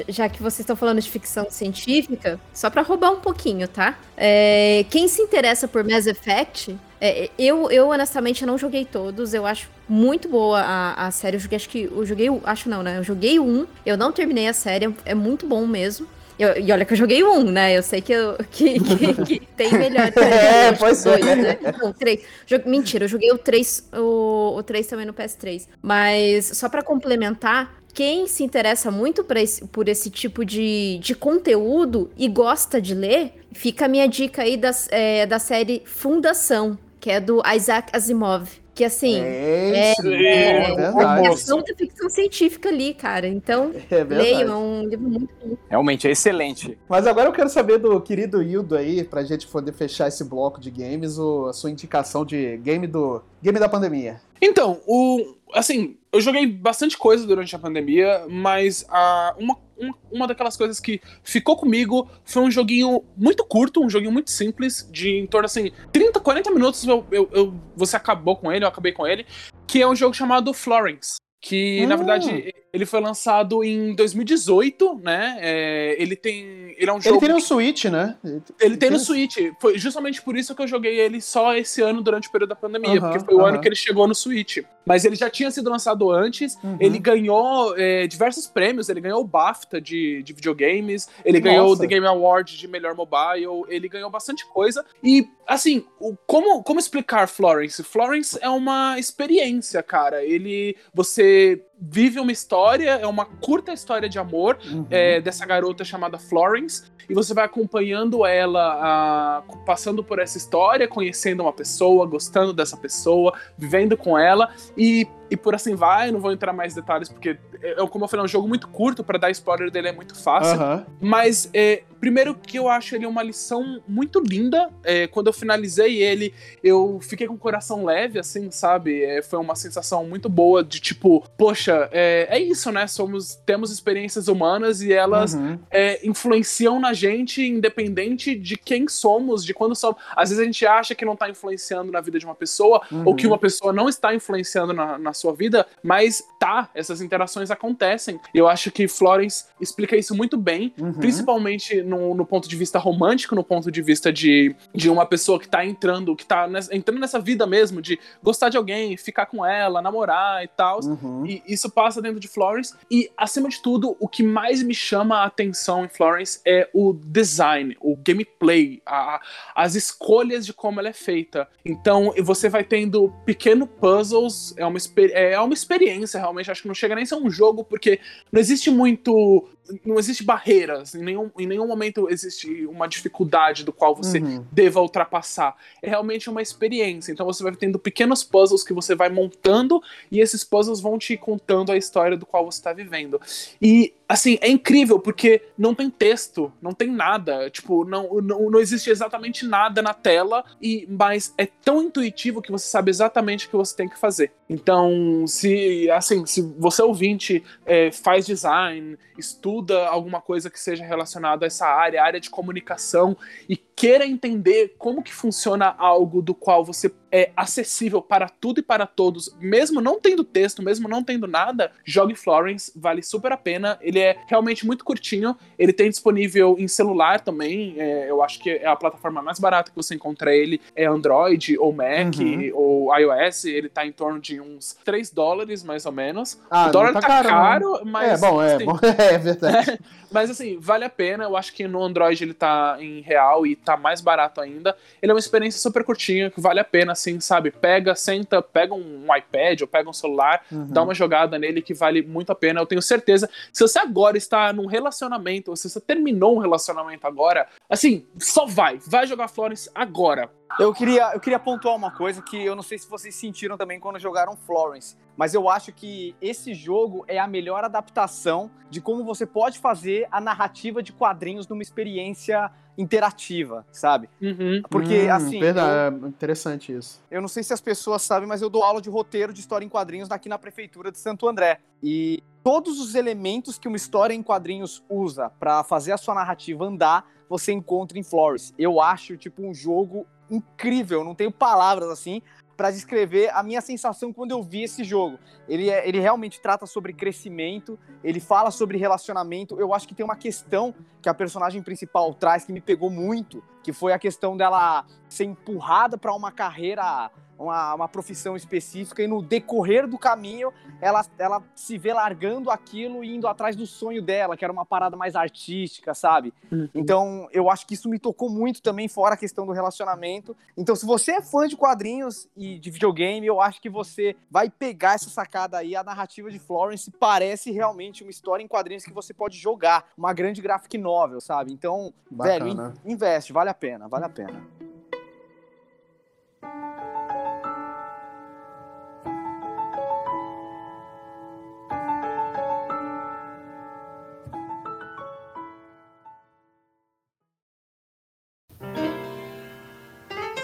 [0.09, 3.99] já- que vocês estão falando de ficção científica, só pra roubar um pouquinho, tá?
[4.17, 9.45] É, quem se interessa por Mass Effect, é, eu, eu honestamente não joguei todos, eu
[9.45, 11.37] acho muito boa a, a série.
[11.37, 12.99] Eu joguei, acho que eu joguei, acho não, né?
[12.99, 16.07] Eu joguei um, eu não terminei a série, é muito bom mesmo.
[16.39, 17.77] Eu- e olha que eu joguei um, né?
[17.77, 20.13] Eu sei que, eu, que, que- que tem melhor.
[20.17, 21.19] É, acho que pois é.
[21.19, 21.59] dois, né?
[21.83, 22.21] Não, três.
[22.65, 25.67] Mentira, eu joguei o 3, o, o 3 também no PS3.
[25.83, 31.15] Mas só pra complementar, quem se interessa muito por esse, por esse tipo de, de
[31.15, 36.79] conteúdo e gosta de ler, fica a minha dica aí das, é, da série Fundação,
[37.01, 38.49] que é do Isaac Asimov.
[38.79, 41.27] Que assim, É, é, é é verdade.
[41.27, 43.27] ação da ficção científica ali, cara.
[43.27, 45.57] Então, É leiam, é um livro muito bom.
[45.69, 46.79] Realmente, é excelente.
[46.89, 50.61] Mas agora eu quero saber do querido Hildo aí, pra gente poder fechar esse bloco
[50.61, 54.21] de games, o, a sua indicação de game do game da pandemia.
[54.41, 55.35] Então, o.
[55.55, 60.79] Assim, eu joguei bastante coisa durante a pandemia, mas a, uma, uma, uma daquelas coisas
[60.81, 65.47] que ficou comigo foi um joguinho muito curto, um joguinho muito simples, de em torno
[65.47, 69.27] assim, 30, 40 minutos eu, eu, eu- você acabou com ele, eu acabei com ele,
[69.67, 71.17] que é um jogo chamado Florence.
[71.41, 71.97] Que, na Ah.
[71.97, 75.37] verdade, ele foi lançado em 2018, né?
[75.41, 76.75] É, ele tem.
[76.79, 77.21] Ele é um Ele jogo.
[77.21, 78.17] tem no Switch, né?
[78.61, 79.37] Ele tem no Tem- Switch.
[79.61, 82.57] Foi justamente por isso que eu joguei ele só esse ano durante o período da
[82.57, 84.59] pandemia, porque foi o ano que ele chegou no Switch.
[84.87, 86.77] Mas ele já tinha sido lançado antes, Uhum.
[86.81, 91.51] ele ganhou é, diversos prêmios, ele ganhou o BAFTA de, de videogames, ele Nossa.
[91.51, 94.85] ganhou o The Game Award de melhor mobile, ele ganhou bastante coisa.
[95.03, 97.83] E, assim, o- como, como explicar Florence?
[97.83, 100.25] Florence é uma experiência, cara.
[100.25, 100.75] Ele.
[100.95, 104.87] Você vive uma história, é uma curta história de amor Uhum.
[104.91, 110.87] é, dessa garota chamada Florence e você vai acompanhando ela, ah, passando por essa história,
[110.87, 116.11] conhecendo uma pessoa, gostando dessa pessoa, vivendo com ela e, e por assim vai.
[116.11, 119.03] Não vou entrar mais detalhes porque, é, como eu falei, é um jogo muito curto
[119.05, 120.55] para dar spoiler dele é muito fácil.
[120.55, 120.87] Aham.
[121.01, 124.71] Mas, é, primeiro que eu acho ele uma lição muito linda.
[124.85, 129.03] É, quando eu finalizei ele, eu fiquei com o coração leve, assim, sabe?
[129.03, 132.87] É, foi uma sensação muito boa de tipo, poxa, é, é isso, né?
[132.87, 135.59] Somos, temos experiências humanas e elas Uhum.
[135.71, 140.01] é, influenciam na gente, independente de quem somos, de quando somos.
[140.17, 143.03] Às vezes a gente acha que não tá influenciando na vida de uma pessoa, Uhum.
[143.07, 147.51] ou que uma pessoa não está influenciando na, na sua vida, mas tá, essas interações
[147.51, 148.19] acontecem.
[148.33, 150.93] Eu acho que Florence explica isso muito bem, Uhum.
[150.93, 155.39] principalmente no, no ponto de vista romântico, no ponto de vista de, de uma pessoa
[155.39, 159.27] que tá entrando, que tá nessa- entrando nessa vida mesmo, de gostar de alguém, ficar
[159.27, 160.81] com ela, namorar e tal.
[160.85, 161.27] Uhum.
[161.27, 162.75] E isso passa dentro de Florence.
[162.91, 166.93] E, acima de tudo, o que mais me chama a atenção em Florence é o
[166.93, 169.21] design, o gameplay, a-
[169.55, 171.49] as escolhas de como ela é feita.
[171.65, 176.51] Então, você vai tendo pequeno puzzles, é uma, exper- é uma experiência, realmente.
[176.51, 178.01] Acho que não chega nem a ser um jogo, porque
[178.31, 179.49] não existe muito.
[179.85, 184.45] Não existe barreiras, em nenhum, em nenhum momento existe uma dificuldade do qual você Uhum.
[184.51, 185.57] deva ultrapassar.
[185.83, 187.13] É realmente uma experiência.
[187.13, 191.17] Então você vai tendo pequenos puzzles que você vai montando e esses puzzles vão te
[191.17, 193.21] contando a história do qual você está vivendo.
[193.61, 198.59] E assim, é incrível porque não tem texto, não tem nada, tipo, não, não, não
[198.59, 203.51] existe exatamente nada na tela e mas é tão intuitivo que você sabe exatamente o
[203.51, 204.33] que você tem que fazer.
[204.49, 209.58] Então, se assim, se você ouvinte é, faz design, estuda
[209.89, 213.17] alguma coisa que seja relacionada a essa área, área de comunicação
[213.49, 218.63] e queira entender como que funciona algo do qual você é acessível para tudo e
[218.63, 223.37] para todos, mesmo não tendo texto, mesmo não tendo nada, jogue Florence, vale super a
[223.37, 223.79] pena.
[223.81, 228.51] Ele é realmente muito curtinho, ele tem disponível em celular também, é, eu acho que
[228.51, 232.51] é a plataforma mais barata que você encontra ele, é Android ou Mac Uhum.
[232.55, 236.41] ou iOS, ele tá em torno de uns 3 dólares, mais ou menos.
[236.51, 238.23] Ah, o dólar tá, tá caro, caro, mas...
[238.23, 238.79] é bom, é assim, bom.
[238.99, 239.79] É verdade.
[240.11, 241.25] mas assim, vale a pena.
[241.25, 244.77] Eu acho que no Android ele tá em real e tá mais barato ainda.
[245.01, 247.51] Ele é uma experiência super curtinha, que vale a pena, assim, sabe?
[247.51, 250.67] Pega, senta, pega um iPad ou pega um celular, Uhum.
[250.67, 252.61] dá uma jogada nele que vale muito a pena.
[252.61, 253.29] Eu tenho certeza.
[253.53, 258.45] Se você agora está num relacionamento, ou se você terminou um relacionamento agora, assim, só
[258.47, 258.79] vai.
[258.87, 260.31] Vai jogar Florence agora.
[260.59, 263.79] Eu queria, eu queria pontuar uma coisa que eu não sei se vocês sentiram também
[263.79, 269.05] quando jogaram Florence, mas eu acho que esse jogo é a melhor adaptação de como
[269.05, 274.09] você pode fazer a narrativa de quadrinhos numa experiência interativa, sabe?
[274.23, 274.63] Uhum.
[274.71, 277.03] Porque, Hum, assim, eu, Verdade, é interessante isso.
[277.11, 279.67] eu não sei se as pessoas sabem, mas eu dou aula de roteiro de história
[279.67, 281.59] em quadrinhos aqui na prefeitura de Santo André.
[281.83, 286.65] E todos os elementos que uma história em quadrinhos usa pra fazer a sua narrativa
[286.65, 288.55] andar, você encontra em Flores.
[288.57, 292.23] Eu acho, tipo, um jogo incrível, não tenho palavras assim
[292.59, 295.17] pra descrever a minha sensação quando eu vi esse jogo.
[295.49, 299.59] Ele, é- ele realmente trata sobre crescimento, ele fala sobre relacionamento.
[299.61, 303.45] Eu acho que tem uma questão que a personagem principal traz que me pegou muito,
[303.63, 309.07] que foi a questão dela ser empurrada pra uma carreira, uma, uma profissão específica, e
[309.07, 314.03] no decorrer do caminho ela, ela se vê largando aquilo e indo atrás do sonho
[314.03, 316.33] dela, que era uma parada mais artística, sabe?
[316.75, 320.37] Então, eu acho que isso me tocou muito também, fora a questão do relacionamento.
[320.57, 324.51] Então, se você é fã de quadrinhos e de videogame, eu acho que você vai
[324.51, 325.77] pegar essa sacada aí.
[325.77, 330.13] A narrativa de Florence parece realmente uma história em quadrinhos que você pode jogar, uma
[330.13, 331.53] grande graphic novel, sabe?
[331.53, 332.75] Então, velho, Bacana.
[332.85, 334.43] in- investe, vale a pena, vale a pena.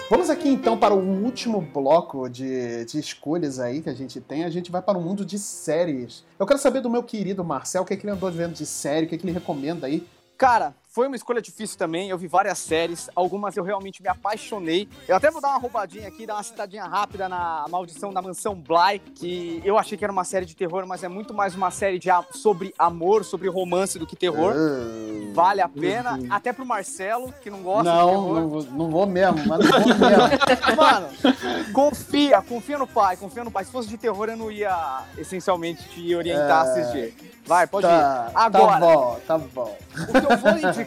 [0.07, 4.43] Vamos aqui então para o último bloco de, de escolhas aí que a gente tem.
[4.43, 6.23] A gente vai para o mundo de séries.
[6.37, 8.67] Eu quero saber do meu querido Marcel o que, é que ele andou vendo de
[8.67, 10.07] série, o que, é que ele recomenda aí.
[10.37, 12.09] Cara, foi uma escolha difícil também.
[12.09, 14.87] Eu vi várias séries, algumas eu realmente me apaixonei.
[15.09, 18.55] Eu até vou dar uma roubadinha aqui, dar uma citadinha rápida na Maldição da Mansão
[18.55, 21.69] Bly, que eu achei que era uma série de terror, mas é muito mais uma
[21.69, 24.53] série de a- sobre amor, sobre romance do que terror.
[24.55, 28.39] Ah, Vale a pena, até pro Marcelo, que não gosta de não, terror.
[28.39, 29.95] não, vou- não vou mesmo, mas não vou mesmo.
[30.77, 31.09] Mano,
[31.73, 33.65] confia, confia no pai, confia no pai.
[33.65, 36.71] Se fosse de terror, eu não ia essencialmente te orientar a É.
[36.81, 37.13] assistir.
[37.45, 37.89] Vai, pode ir.
[37.89, 38.71] Tá, Agora.
[38.73, 39.77] tá bom, tá bom.
[40.09, 40.84] O que eu vou indicar,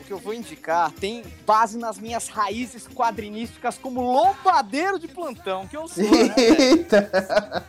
[0.00, 5.66] o que eu vou indicar tem base nas minhas raízes quadrinísticas como lombadeiro de plantão,
[5.66, 6.34] que eu sou, né?
[6.36, 7.64] Eita.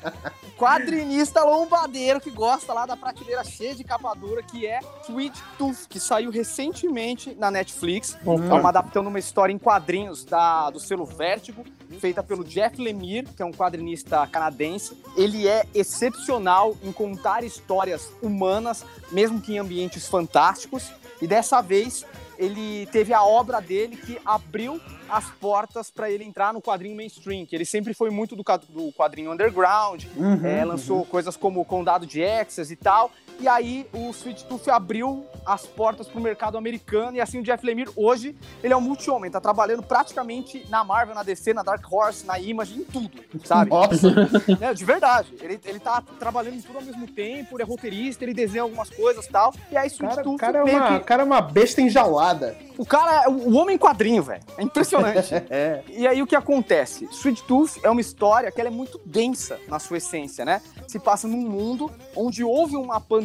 [0.58, 5.88] Quadrinista lombadeiro que gosta lá da prateleira cheia de capa dura, que é Sweet Tooth,
[5.90, 8.18] que saiu recentemente na Netflix.
[8.26, 11.64] É uma adaptando uma história em quadrinhos da, do selo Vértigo,
[12.00, 14.98] feita pelo Jeff Lemire, que é um quadrinista canadense.
[15.16, 20.92] Ele é excepcional em contar histórias humanas, mesmo que em ambientes fantásticos.
[21.22, 22.05] E dessa vez
[22.38, 27.45] ele teve a obra dele que abriu as portas para ele entrar no quadrinho mainstream,
[27.45, 31.66] que ele sempre foi muito do, do quadrinho underground, Uhum, é, lançou coisas como o
[31.66, 33.11] Condado de Exas e tal.
[33.40, 37.18] E aí o Sweet Tooth abriu as portas pro mercado americano.
[37.18, 41.14] E assim o Jeff Lemire, hoje, ele é um multi-homem, tá trabalhando praticamente na Marvel,
[41.14, 43.12] na DC, na Dark Horse, na Image, em tudo,
[43.44, 43.70] sabe?
[43.70, 44.08] Nossa,
[44.62, 45.34] É, de verdade.
[45.42, 48.90] Ele, ele tá trabalhando em tudo ao mesmo tempo, ele é roteirista, ele desenha algumas
[48.90, 49.54] coisas e tal.
[49.72, 52.56] E aí Sweet cara, Tooth o cara é uma, que- cara é uma besta enjaulada.
[52.78, 54.42] O cara é o o homem quadrinho, velho.
[54.58, 55.34] É impressionante.
[55.50, 55.84] É.
[55.90, 57.06] E aí o que acontece?
[57.12, 60.62] Sweet Tooth é uma história que ela é muito densa na sua essência, né?
[60.88, 63.25] Se passa num mundo onde houve uma pandemia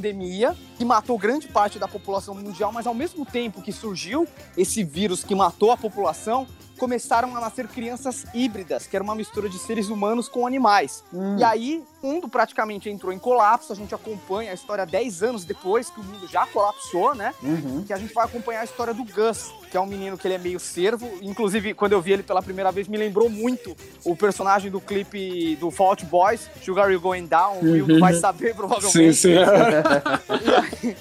[0.77, 4.27] que matou grande parte da população mundial, mas ao mesmo tempo que surgiu
[4.57, 6.47] esse vírus que matou a população,
[6.81, 11.05] começaram a nascer crianças híbridas, que era uma mistura de seres humanos com animais.
[11.13, 11.37] Hum.
[11.39, 15.45] E aí, o mundo praticamente entrou em colapso, a gente acompanha a história 10 anos
[15.45, 17.35] depois que o mundo já colapsou, né?
[17.43, 17.85] Uhum.
[17.87, 20.35] que a gente vai acompanhar a história do Gus, que é um menino que ele
[20.35, 21.07] é meio servo.
[21.21, 25.57] Inclusive, quando eu vi ele pela primeira vez, me lembrou muito o personagem do clipe
[25.57, 27.59] do Fault Boys, Sugar You Going Down.
[27.59, 29.13] O Will vai saber, provavelmente.
[29.13, 29.35] Sim, sim.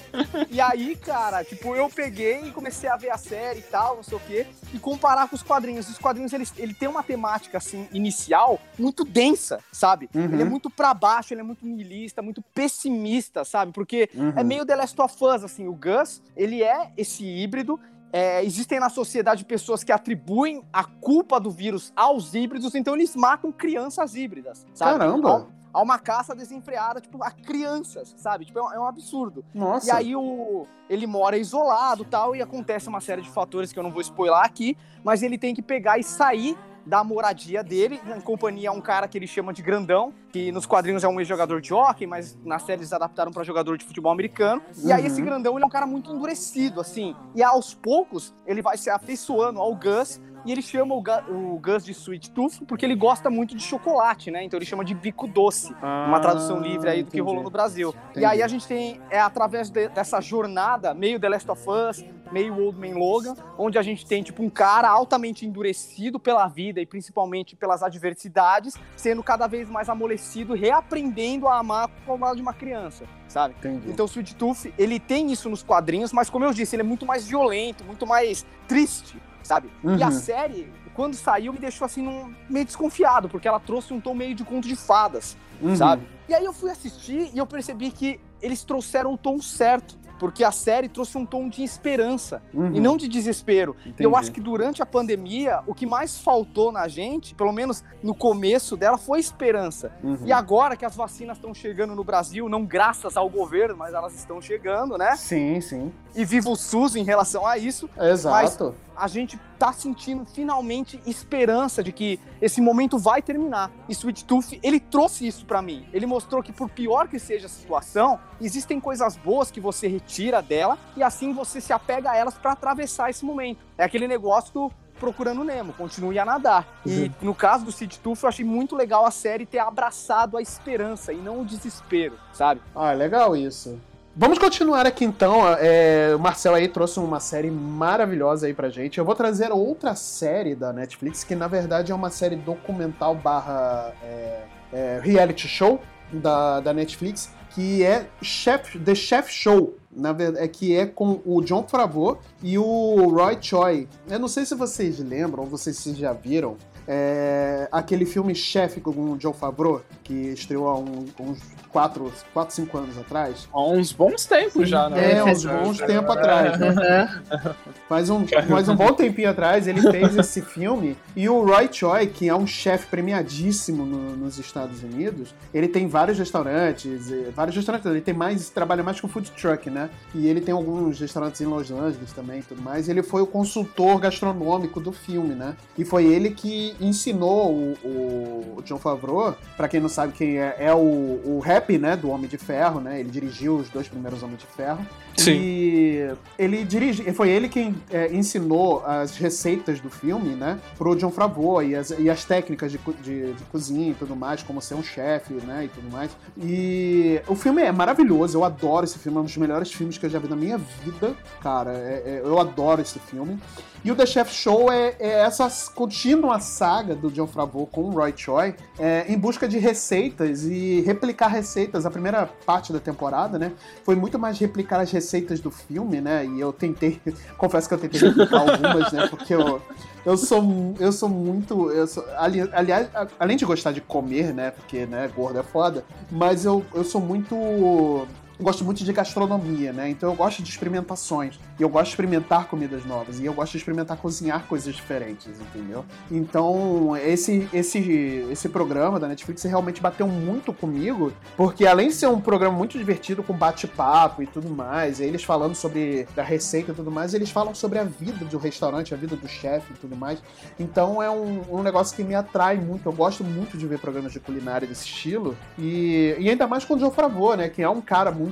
[0.50, 4.02] E aí, cara, tipo, eu peguei e comecei a ver a série e tal, não
[4.02, 5.69] sei o quê, e comparar com os quadrinhos.
[5.78, 10.08] Os quadrinhos, eles, ele tem uma temática, assim, inicial, muito densa, sabe?
[10.14, 10.24] Uhum.
[10.24, 13.72] Ele é muito pra baixo, ele é muito nihilista, muito pessimista, sabe?
[13.72, 14.32] Porque Uhum.
[14.36, 17.78] é meio The Last of Us, assim, o Gus, ele é esse híbrido
[18.12, 23.14] é, existem na sociedade pessoas que atribuem a culpa do vírus aos híbridos, então eles
[23.14, 24.98] matam crianças híbridas, sabe?
[24.98, 25.48] Caramba!
[25.72, 28.44] Há uma caça desenfreada, tipo, a crianças, sabe?
[28.44, 29.44] Tipo, é um, é um absurdo.
[29.54, 29.86] Nossa.
[29.86, 33.82] E aí o, ele mora isolado tal, e acontece uma série de fatores que eu
[33.82, 38.20] não vou spoiler aqui, mas ele tem que pegar e sair da moradia dele, em
[38.22, 41.60] companhia a um cara que ele chama de grandão, que nos quadrinhos é um ex-jogador
[41.60, 44.62] de hockey, mas na série eles adaptaram para jogador de futebol americano.
[44.82, 45.06] E aí Uhum.
[45.06, 47.14] esse grandão, ele é um cara muito endurecido, assim.
[47.34, 51.84] E aos poucos, ele vai se afeiçoando ao Gus, e ele chama o, o Gus
[51.84, 54.42] de Sweet Tooth porque ele gosta muito de chocolate, né?
[54.44, 55.74] Então ele chama de bico doce.
[55.82, 57.20] Uma tradução livre aí do que Ah, entendi.
[57.22, 57.94] rolou no Brasil.
[58.10, 58.20] Entendi.
[58.20, 62.04] E aí a gente tem, é através de- dessa jornada, meio The Last of Us,
[62.32, 66.80] meio Old Man Logan, onde a gente tem, tipo, um cara altamente endurecido pela vida
[66.80, 72.40] e principalmente pelas adversidades, sendo cada vez mais amolecido, reaprendendo a amar como a de
[72.40, 73.54] uma criança, sabe?
[73.58, 73.90] Entendi.
[73.90, 76.84] Então o Sweet Tooth, ele tem isso nos quadrinhos, mas como eu disse, ele é
[76.84, 79.70] muito mais violento, muito mais triste, sabe?
[79.98, 80.12] E a Uhum.
[80.12, 84.34] série, quando saiu, me deixou assim num- meio desconfiado, porque ela trouxe um tom meio
[84.34, 85.76] de conto de fadas Uhum.
[85.76, 86.06] sabe?
[86.28, 89.98] E aí eu fui assistir e eu percebi que eles trouxeram o tom certo.
[90.18, 92.74] Porque a série trouxe um tom de esperança Uhum.
[92.74, 93.74] e não de desespero.
[93.86, 94.04] Entendi.
[94.04, 98.14] eu acho que durante a pandemia, o que mais faltou na gente, pelo menos no
[98.14, 99.90] começo dela, foi esperança.
[100.04, 100.18] Uhum.
[100.26, 104.14] E agora que as vacinas estão chegando no Brasil, não graças ao governo, mas elas
[104.14, 105.16] estão chegando, né?
[105.16, 105.90] Sim, sim.
[106.14, 108.74] E viva o SUS em relação a isso, Exato.
[109.00, 113.70] A gente tá sentindo finalmente esperança de que esse momento vai terminar.
[113.88, 115.86] E Sweet Tooth, ele trouxe isso pra mim.
[115.92, 120.42] Ele mostrou que por pior que seja a situação, existem coisas boas que você retira
[120.42, 123.60] dela e assim você se apega a elas pra atravessar esse momento.
[123.78, 126.82] É aquele negócio do procurando Nemo, continue a nadar.
[126.84, 130.42] E no caso do Sweet Tooth, eu achei muito legal a série ter abraçado a
[130.42, 132.60] esperança e não o desespero, sabe?
[132.74, 133.80] Ah, legal isso.
[134.14, 135.46] Vamos continuar aqui então.
[135.58, 138.98] É, o Marcel aí trouxe uma série maravilhosa aí pra gente.
[138.98, 143.92] Eu vou trazer outra série da Netflix, que na verdade é uma série documental barra
[144.02, 144.42] é,
[144.72, 145.80] é, reality show
[146.12, 149.76] da, da Netflix, que é Chef, The Chef Show.
[149.92, 153.88] Na verdade, é que é com o John Favreau e o Roy Choi.
[154.08, 156.56] Eu não sei se vocês lembram, vocês já viram,
[156.92, 161.38] é, aquele filme Chef com o John Favreau, que estreou há um- uns
[161.70, 163.48] 4, 4, 5 anos atrás.
[163.52, 165.18] Há uns bons tempos já, né?
[165.18, 167.22] É, uns bons tempos atrás, né?
[167.88, 170.96] Faz um, faz um bom tempinho atrás, ele fez esse filme.
[171.16, 175.88] E o Roy Choi, que é um chefe premiadíssimo no- nos Estados Unidos, ele tem
[175.88, 179.90] vários restaurantes, eh, vários restaurantes, ele tem mais, trabalha mais com food truck, né?
[180.14, 182.88] E ele tem alguns restaurantes em Los Angeles também e tudo mais.
[182.88, 185.56] Ele foi o consultor gastronômico do filme, né?
[185.76, 190.38] E foi ele que ensinou o, o, o John Favreau, pra quem não sabe quem
[190.38, 190.78] é, é o,
[191.24, 193.00] o rap, né, do Homem de Ferro, né?
[193.00, 194.84] Ele dirigiu os dois primeiros Homens de Ferro.
[195.16, 195.32] Sim.
[195.32, 201.10] E ele dirige, foi ele quem é, ensinou as receitas do filme, né, pro John
[201.10, 204.74] Favreau e as, e as técnicas de, de- de cozinha e tudo mais, como ser
[204.74, 206.10] um chefe, né, e tudo mais.
[206.38, 210.06] E o filme é maravilhoso, eu adoro esse filme, é um dos melhores filmes que
[210.06, 211.72] eu já vi na minha vida, cara.
[211.72, 213.38] é- é- eu adoro esse filme.
[213.82, 217.90] E o The Chef Show é, é essa contínua saga do John Favreau com o
[217.90, 221.86] Roy Choi é, em busca de receitas e replicar receitas.
[221.86, 223.52] A primeira parte da temporada, né,
[223.82, 226.26] foi muito mais replicar as receitas do filme, né?
[226.26, 227.00] E eu tentei,
[227.38, 229.06] confesso que eu tentei replicar algumas, né?
[229.08, 229.62] Porque eu,
[230.04, 230.40] eu sou
[230.78, 234.50] eu sou muito, eu sou, ali, aliás, além de gostar de comer, né?
[234.50, 238.06] Porque né, gordo é foda, mas eu, eu sou muito
[238.40, 239.90] eu gosto muito de gastronomia, né?
[239.90, 241.38] Então eu gosto de experimentações.
[241.58, 243.20] E eu gosto de experimentar comidas novas.
[243.20, 245.84] E eu gosto de experimentar cozinhar coisas diferentes, entendeu?
[246.10, 252.06] Então, esse, esse, esse programa da Netflix realmente bateu muito comigo, porque além de ser
[252.06, 256.72] um programa muito divertido, com bate-papo e tudo mais, e eles falando sobre a receita
[256.72, 259.76] e tudo mais, eles falam sobre a vida do restaurante, a vida do chefe e
[259.76, 260.22] tudo mais.
[260.58, 262.86] Então é um, um negócio que me atrai muito.
[262.86, 265.36] Eu gosto muito de ver programas de culinária desse estilo.
[265.58, 267.50] E, e ainda mais com o Joe Favreau, né?
[267.50, 268.29] Que é um cara muito.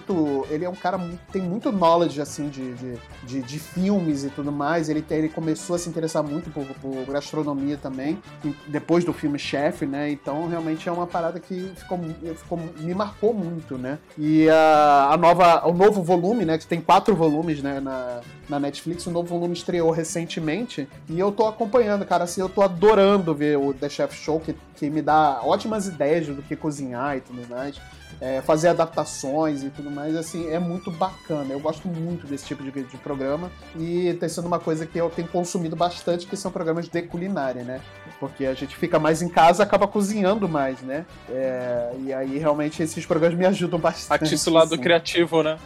[0.50, 1.20] Ele é um cara muito.
[1.32, 2.94] tem muito knowledge, assim, de, de,
[3.24, 4.88] de, de filmes e tudo mais.
[4.88, 8.18] Ele, tem- ele começou a se interessar muito por, por gastronomia também,
[8.66, 10.10] depois do filme Chef, né?
[10.10, 11.98] Então realmente é uma parada que ficou,
[12.36, 13.98] ficou- me marcou muito, né?
[14.16, 16.58] E a, a nova, o novo volume, né?
[16.58, 17.80] Que tem quatro volumes, né?
[17.80, 22.48] Na, na Netflix, o novo volume estreou recentemente e eu tô acompanhando, cara, assim, eu
[22.48, 26.56] tô adorando ver o The Chef Show, que, que me dá ótimas ideias do que
[26.56, 27.80] cozinhar e tudo mais.
[28.20, 31.52] É, fazer adaptações e tudo mais, assim, é muito bacana.
[31.52, 35.08] Eu gosto muito desse tipo de, de programa e tem sido uma coisa que eu
[35.10, 37.80] tenho consumido bastante, que são programas de culinária, né?
[38.20, 41.06] Porque a gente fica mais em casa, acaba cozinhando mais, né?
[41.30, 44.24] É, e aí realmente esses programas me ajudam bastante.
[44.24, 44.82] Atiça o lado assim.
[44.82, 45.56] criativo, né?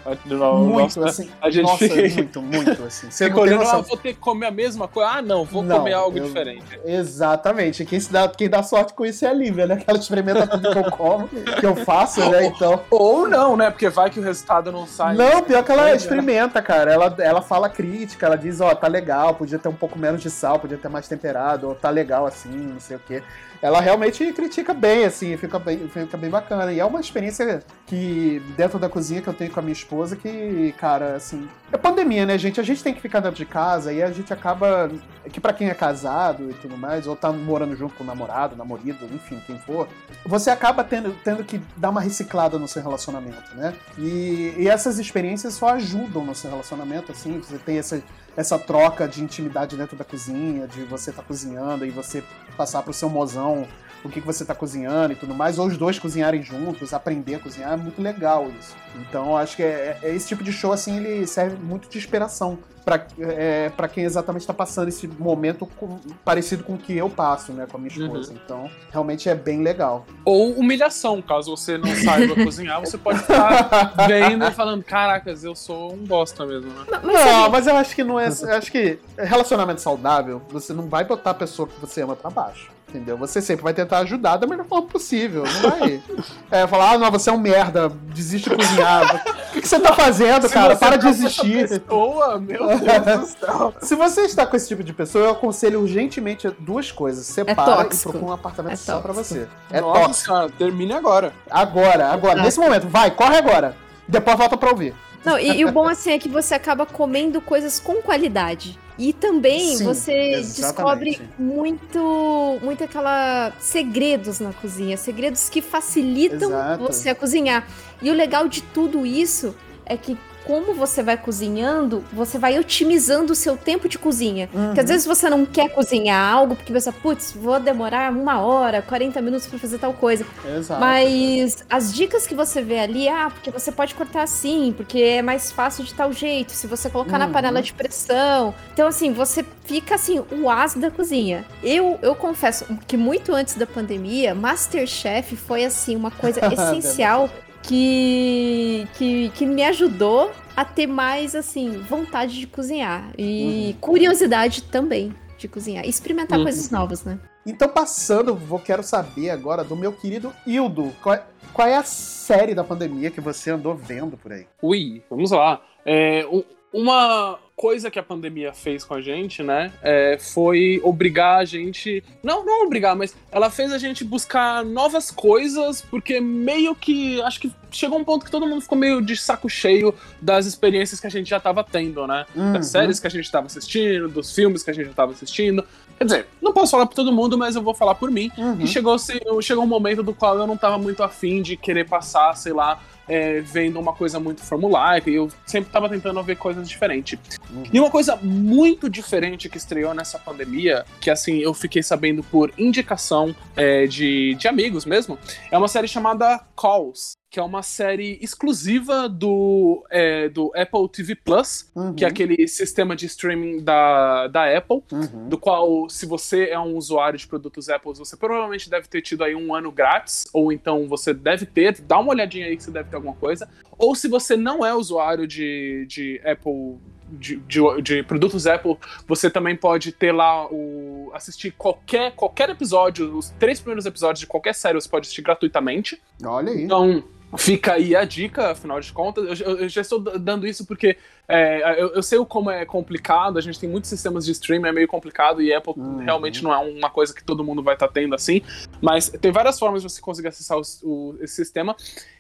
[0.59, 1.31] Muito, Nossa, assim.
[1.41, 3.11] a gente nossa, fica- muito, muito, assim.
[3.11, 5.11] Você Fica olhando, ah, vou ter que comer a mesma coisa.
[5.11, 6.63] Ah, não, vou Não, comer algo eu- diferente.
[6.85, 7.85] Exatamente.
[7.85, 9.77] Quem, se dá, quem dá sorte com isso é a Lívia, né?
[9.77, 12.47] Que ela experimenta tudo que eu como, que eu faço, né?
[12.47, 12.83] Então.
[12.91, 13.71] Ou não, né?
[13.71, 15.17] Porque vai que o resultado não sai.
[15.17, 15.97] Não, pior que ela é.
[15.97, 16.93] experimenta, cara.
[16.93, 20.31] Ela, ela fala crítica, ela diz, ó, tá legal, podia ter um pouco menos de
[20.31, 23.23] sal, podia ter mais temperado, ou tá legal assim, não sei o quê.
[23.63, 26.73] Ela realmente critica bem, assim, fica bem, fica bem bacana.
[26.73, 30.17] E é uma experiência que, dentro da cozinha que eu tenho com a minha esposa,
[30.17, 31.49] que, cara, assim.
[31.71, 32.59] É pandemia, né, gente?
[32.59, 34.91] A gente tem que ficar dentro de casa e a gente acaba.
[35.31, 38.57] Que pra quem é casado e tudo mais, ou tá morando junto com o namorado,
[38.57, 38.83] namorado,
[39.15, 39.87] enfim, quem for,
[40.27, 43.73] você acaba tendo, tendo que dar uma reciclada no seu relacionamento, né?
[43.97, 48.03] E, e essas experiências só ajudam no seu relacionamento, assim, você tem essa,
[48.37, 52.23] essa troca de intimidade dentro da cozinha, de você estar cozinhando e você
[52.57, 53.67] passar pro seu mozão
[54.05, 57.37] o que, que você tá cozinhando e tudo mais, ou os dois cozinharem juntos, aprender
[57.37, 58.75] a cozinhar, é muito legal isso.
[59.01, 61.99] Então, eu acho que é, é- esse tipo de show, assim, ele serve muito de
[61.99, 66.97] inspiração para é, pra quem exatamente está passando esse momento com- parecido com o que
[66.97, 68.33] eu passo, né, com a minha esposa.
[68.35, 70.05] Então, realmente é bem legal.
[70.25, 75.55] Ou humilhação, caso você não saiba cozinhar, você pode ficar vendo e falando, caracas, eu
[75.55, 76.85] sou um bosta mesmo, né?
[76.91, 78.27] Mas, mas Não, mas eu acho que não é.
[78.27, 82.69] Acho que relacionamento saudável, você não vai botar a pessoa que você ama pra baixo.
[82.93, 83.17] Entendeu?
[83.17, 85.45] Você sempre vai tentar ajudar da melhor forma possível.
[85.45, 86.03] Não vai
[86.51, 89.17] é, falar, ah, não, você é um merda, desiste de cozinhar.
[89.49, 90.77] O que, que você tá fazendo, Se cara?
[90.77, 91.69] Para de tá essa desistir.
[91.69, 93.75] Pessoa, meu Deus do céu.
[93.81, 97.25] Se você está com esse tipo de pessoa, eu aconselho urgentemente duas coisas.
[97.25, 98.11] Separa e tóxico.
[98.13, 99.41] procura um apartamento É só pra tóxico.
[99.41, 99.49] você.
[99.71, 100.59] É Nossa tóxico.
[100.59, 101.33] termine agora.
[101.51, 102.43] Agora, agora, Exato.
[102.43, 102.89] nesse momento.
[102.89, 103.75] Vai, corre agora.
[104.07, 104.95] Depois volta pra ouvir.
[105.25, 108.79] Não, e, e o bom assim é que você acaba comendo coisas com qualidade.
[108.99, 110.61] E também Sim, você exatamente.
[110.61, 116.85] descobre muito, muito aquela segredos na cozinha, segredos que facilitam Exato.
[116.85, 117.67] você a cozinhar.
[118.03, 119.55] E o legal de tudo isso
[119.87, 124.49] é que como você vai cozinhando, você vai otimizando o seu tempo de cozinha.
[124.53, 128.83] Porque às vezes você não quer cozinhar algo porque você, putz, vou demorar uma hora,
[128.83, 130.27] 40 minutos pra fazer tal coisa.
[130.57, 130.81] Exato.
[130.81, 135.23] Mas as dicas que você vê ali, ah, porque você pode cortar assim, porque é
[135.23, 137.33] mais fácil de tal jeito, se você colocar na Uhum.
[137.33, 138.55] panela de pressão.
[138.73, 141.45] Então, assim, você fica assim, o as da cozinha.
[141.63, 147.31] Eu, eu confesso que muito antes da pandemia, Masterchef foi assim, uma coisa essencial
[147.63, 153.13] que, que, que me ajudou a ter mais, assim, vontade de cozinhar.
[153.17, 155.85] E curiosidade também de cozinhar.
[155.85, 156.45] E experimentar Uhum.
[156.45, 157.19] coisas novas, né?
[157.45, 160.93] Então, passando, vou quero saber agora do meu querido Hildo.
[161.03, 164.47] Qual é, qual é a série da pandemia que você andou vendo por aí?
[164.63, 165.61] Ui, vamos lá.
[165.85, 166.25] É,
[166.73, 172.03] uma coisa que a pandemia fez com a gente, né, é, foi obrigar a gente.
[172.23, 177.21] Não, não obrigar, mas ela fez a gente buscar novas coisas, porque meio que.
[177.23, 180.99] Acho que chegou um ponto que todo mundo ficou meio de saco cheio das experiências
[180.99, 182.27] que a gente já tava tendo, né?
[182.35, 182.55] Uhum.
[182.55, 185.65] Das séries que a gente tava assistindo, dos filmes que a gente já tava assistindo.
[185.99, 188.29] Quer dizer, não posso falar por todo mundo, mas eu vou falar por mim.
[188.37, 188.61] Uhum.
[188.61, 188.97] E chegou,
[189.41, 192.81] chegou um momento do qual eu não tava muito afim de querer passar, sei lá,
[193.09, 197.19] é, vendo uma coisa muito formulaica, e eu sempre tava tentando ver coisas diferentes.
[197.51, 197.65] Uhum.
[197.73, 202.53] E uma coisa muito diferente que estreou nessa pandemia, que assim, eu fiquei sabendo por
[202.57, 205.19] indicação é, de, de amigos mesmo,
[205.51, 207.13] é uma série chamada Calls.
[207.33, 211.95] Que é uma série exclusiva do, é, do Apple TV Plus, Uhum.
[211.95, 215.31] que é aquele sistema de streaming da, da Apple Uhum.
[215.31, 219.25] do qual, se você é um usuário de produtos Apple, você provavelmente deve ter tido
[219.25, 222.71] aí um ano grátis, ou então você deve ter, dá uma olhadinha aí que você
[222.71, 223.49] deve ter alguma coisa.
[223.79, 226.77] Ou se você não é usuário de, de Apple.
[227.15, 228.75] De, de- de produtos Apple,
[229.07, 231.11] você também pode ter lá o.
[231.13, 236.01] assistir qualquer, qualquer episódio, os três primeiros episódios de qualquer série você pode assistir gratuitamente.
[236.25, 236.63] Olha aí.
[236.65, 237.05] Então,
[237.39, 239.41] fica aí a dica, afinal de contas.
[239.41, 240.97] Eu, eu- já estou dando isso porque
[241.29, 244.69] é, eu, eu sei o como é complicado, a gente tem muitos sistemas de streaming,
[244.69, 245.99] é meio complicado, e Apple Uhum.
[245.99, 248.43] realmente não é uma coisa que todo mundo vai estar tendo assim.
[248.81, 251.75] Mas tem várias formas de você conseguir acessar os- o- esse sistema.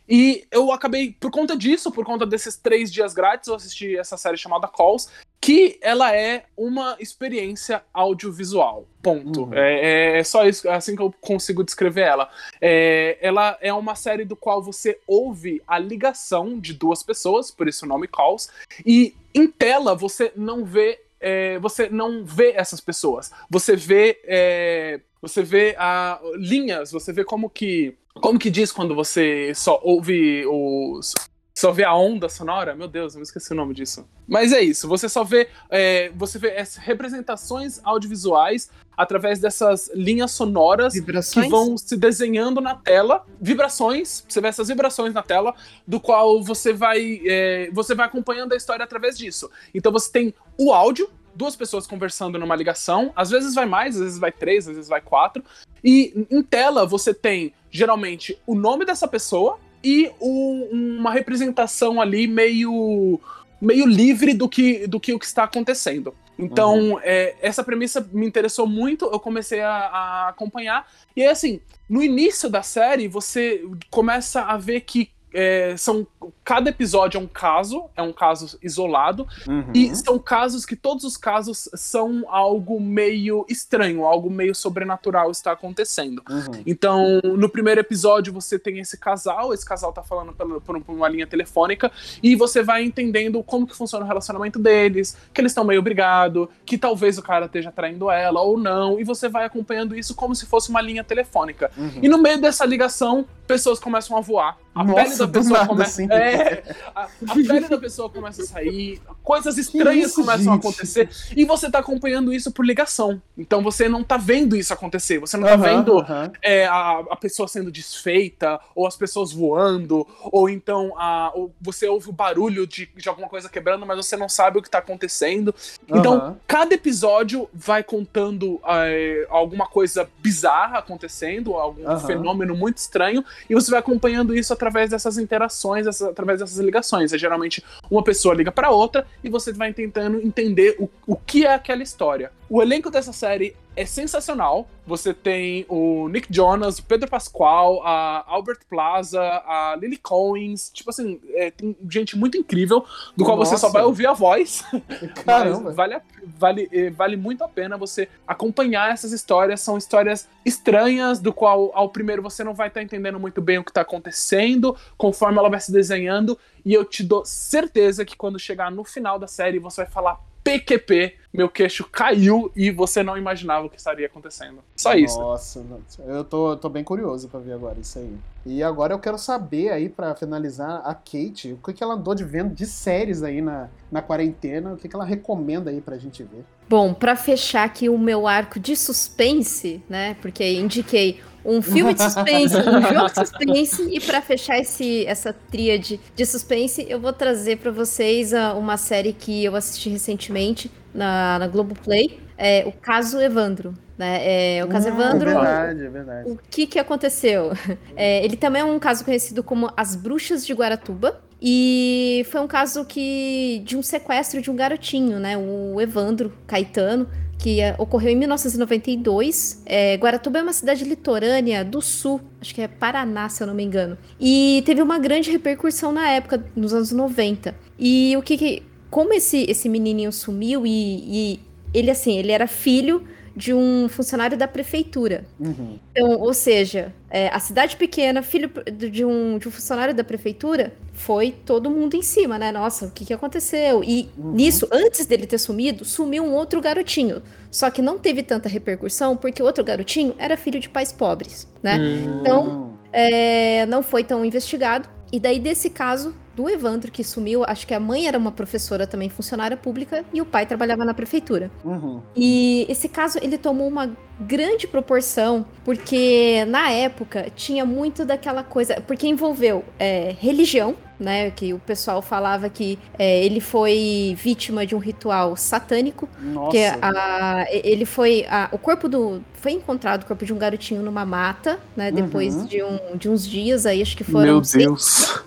[0.08, 4.16] E eu acabei, por conta disso, por conta desses três dias grátis, eu assisti essa
[4.16, 5.08] série chamada Calls,
[5.42, 8.86] que ela é uma experiência audiovisual.
[9.02, 9.42] Ponto.
[9.42, 9.54] Uhum.
[9.54, 12.30] É, é só isso, é assim que eu consigo descrever ela.
[12.60, 17.66] É, ela é uma série do qual você ouve a ligação de duas pessoas, por
[17.66, 18.48] isso o nome Calls,
[18.86, 21.00] e em tela você não vê.
[21.20, 23.32] é, você não vê essas pessoas.
[23.50, 24.20] Você vê.
[24.24, 29.80] é, você vê a, linhas, você vê como que Como que diz quando você só
[29.82, 31.14] ouve os.
[31.62, 32.74] Só vê a onda sonora?
[32.74, 34.04] Meu Deus, eu me esqueci o nome disso.
[34.26, 35.48] Mas é isso, você só vê.
[35.70, 41.46] é, você vê as representações audiovisuais através dessas linhas sonoras Vibrações?
[41.46, 45.54] que vão se desenhando na tela, vibrações, você vê essas vibrações na tela,
[45.86, 49.48] do qual você vai, é, você vai acompanhando a história através disso.
[49.72, 54.02] Então você tem o áudio, duas pessoas conversando numa ligação, às vezes vai mais, às
[54.02, 55.44] vezes vai três, às vezes vai quatro,
[55.84, 63.20] e em tela você tem geralmente o nome dessa pessoa e uma representação ali meio
[63.60, 66.14] meio livre do que do que o que está acontecendo.
[66.38, 70.86] Então, é, essa premissa me interessou muito, eu comecei a, a acompanhar.
[71.14, 76.06] E aí, assim, no início da série, você começa a ver que é, são
[76.44, 79.64] cada episódio é um caso, é um caso isolado, Uhum.
[79.74, 85.52] e são casos que todos os casos são algo meio estranho, algo meio sobrenatural está
[85.52, 86.22] acontecendo.
[86.28, 86.62] Uhum.
[86.66, 91.08] Então, no primeiro episódio, você tem esse casal, esse casal tá falando pela- por, uma
[91.08, 91.90] linha telefônica,
[92.22, 96.48] e você vai entendendo como que funciona o relacionamento deles, que eles estão meio brigados,
[96.64, 100.34] que talvez o cara esteja traindo ela ou não, e você vai acompanhando isso como
[100.34, 101.70] se fosse uma linha telefônica.
[101.76, 102.00] Uhum.
[102.02, 104.56] E no meio dessa ligação, pessoas começam a voar.
[104.74, 105.90] A Nossa, pele da pessoa começa.
[105.90, 106.08] assim.
[106.10, 106.62] É,
[106.94, 110.66] a, a pele da pessoa começa a sair, coisas estranhas isso, começam a gente?
[110.66, 113.20] acontecer, e você tá acompanhando isso por ligação.
[113.36, 116.32] Então você não tá vendo isso acontecer, você não tá vendo aham.
[116.40, 121.86] é, a, a pessoa sendo desfeita, ou as pessoas voando, ou então a, ou você
[121.86, 124.78] ouve o barulho de, de alguma coisa quebrando, mas você não sabe o que tá
[124.78, 125.54] acontecendo.
[125.86, 126.36] Então, Aham.
[126.46, 133.70] cada episódio vai contando é, alguma coisa bizarra acontecendo, algum fenômeno muito estranho, e você
[133.70, 137.12] vai acompanhando isso através dessas interações, através dessas ligações.
[137.12, 141.44] É geralmente uma pessoa liga para outra e você vai tentando entender o, o que
[141.44, 142.30] é aquela história.
[142.48, 144.68] O elenco dessa série é sensacional.
[144.86, 150.70] Você tem o Nick Jonas, o Pedro Pascal, a Albert Plaza, a Lily Collins.
[150.70, 152.84] Tipo assim, é, tem gente muito incrível,
[153.16, 153.78] do qual você só Nossa.
[153.78, 154.64] vai ouvir a voz.
[155.24, 155.72] Caramba.
[155.72, 156.00] Vale,
[156.38, 159.60] vale, eh, vale muito a pena você acompanhar essas histórias.
[159.60, 163.64] São histórias estranhas, do qual ao primeiro você não vai estar entendendo muito bem o
[163.64, 166.38] que está acontecendo, conforme ela vai se desenhando.
[166.64, 170.20] E eu te dou certeza que quando chegar no final da série, você vai falar
[170.42, 174.58] PQP, meu queixo caiu e você não imaginava o que estaria acontecendo.
[174.76, 175.18] Só isso.
[175.18, 176.02] Nossa, nossa.
[176.02, 178.14] eu tô, tô bem curioso pra ver agora isso aí.
[178.44, 182.14] E agora eu quero saber aí, pra finalizar, a Kate, o que, que ela andou
[182.14, 185.96] de vendo de séries aí na, na quarentena, o que, que ela recomenda aí pra
[185.96, 186.44] gente ver.
[186.68, 190.16] Bom, pra fechar aqui o meu arco de suspense, né?
[190.20, 195.32] Porque indiquei um filme de suspense, um jogo de suspense e pra fechar esse, essa
[195.32, 200.70] tríade de suspense, eu vou trazer pra vocês ah, uma série que eu assisti recentemente
[200.94, 204.58] na, na Globoplay, é o Caso Evandro, né?
[204.58, 206.30] É, o Caso Hum, Evandro, É verdade, é verdade.
[206.30, 207.52] o que que aconteceu?
[207.94, 211.20] É, ele também é um caso conhecido como As Bruxas de Guaratuba.
[211.44, 215.36] E foi um caso que de um sequestro de um garotinho, né?
[215.36, 217.08] O Evandro Caetano,
[217.42, 219.62] que é, ocorreu em 1992.
[219.66, 223.54] É, Guaratuba é uma cidade litorânea do sul, acho que é Paraná, se eu não
[223.54, 223.98] me engano.
[224.20, 227.52] E teve uma grande repercussão na época, nos anos 90.
[227.76, 228.62] E o que que.
[228.88, 231.40] Como esse, esse menininho sumiu e, e
[231.74, 233.02] ele, assim, ele era filho
[233.34, 235.24] de um funcionário da prefeitura.
[235.40, 235.78] Uhum.
[235.90, 238.50] Então, ou seja, é, a cidade pequena, filho
[238.90, 242.52] de um, de um funcionário da prefeitura, foi todo mundo em cima, né?
[242.52, 243.82] Nossa, o que, que aconteceu?
[243.82, 244.32] E Uhum.
[244.32, 247.22] nisso, antes dele ter sumido, sumiu um outro garotinho.
[247.50, 251.46] Só que não teve tanta repercussão, porque o outro garotinho era filho de pais pobres,
[251.62, 251.78] né?
[252.20, 252.72] Então, Hum.
[252.92, 254.88] é, não foi tão investigado.
[255.12, 258.86] E daí, desse caso do Evandro, que sumiu, acho que a mãe era uma professora
[258.86, 261.50] também, funcionária pública, e o pai trabalhava na prefeitura.
[261.64, 262.00] Uhum.
[262.16, 268.80] E esse caso ele tomou uma grande proporção porque na época tinha muito daquela coisa,
[268.86, 271.30] porque envolveu é, religião, né?
[271.32, 276.50] Que o pessoal falava que é, ele foi vítima de um ritual satânico, Nossa.
[276.52, 280.82] que a, ele foi a- o corpo do foi encontrado o corpo de um garotinho
[280.82, 281.90] numa mata, né?
[281.90, 282.46] Depois Uhum.
[282.46, 285.20] de, um, de uns dias aí acho que foram Meu seis Deus.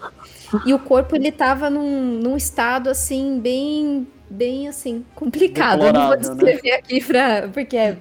[0.65, 5.83] E o corpo ele tava num, num estado assim bem bem assim complicado.
[5.83, 6.17] Eu não vou né?
[6.17, 7.97] descrever aqui pra, porque é,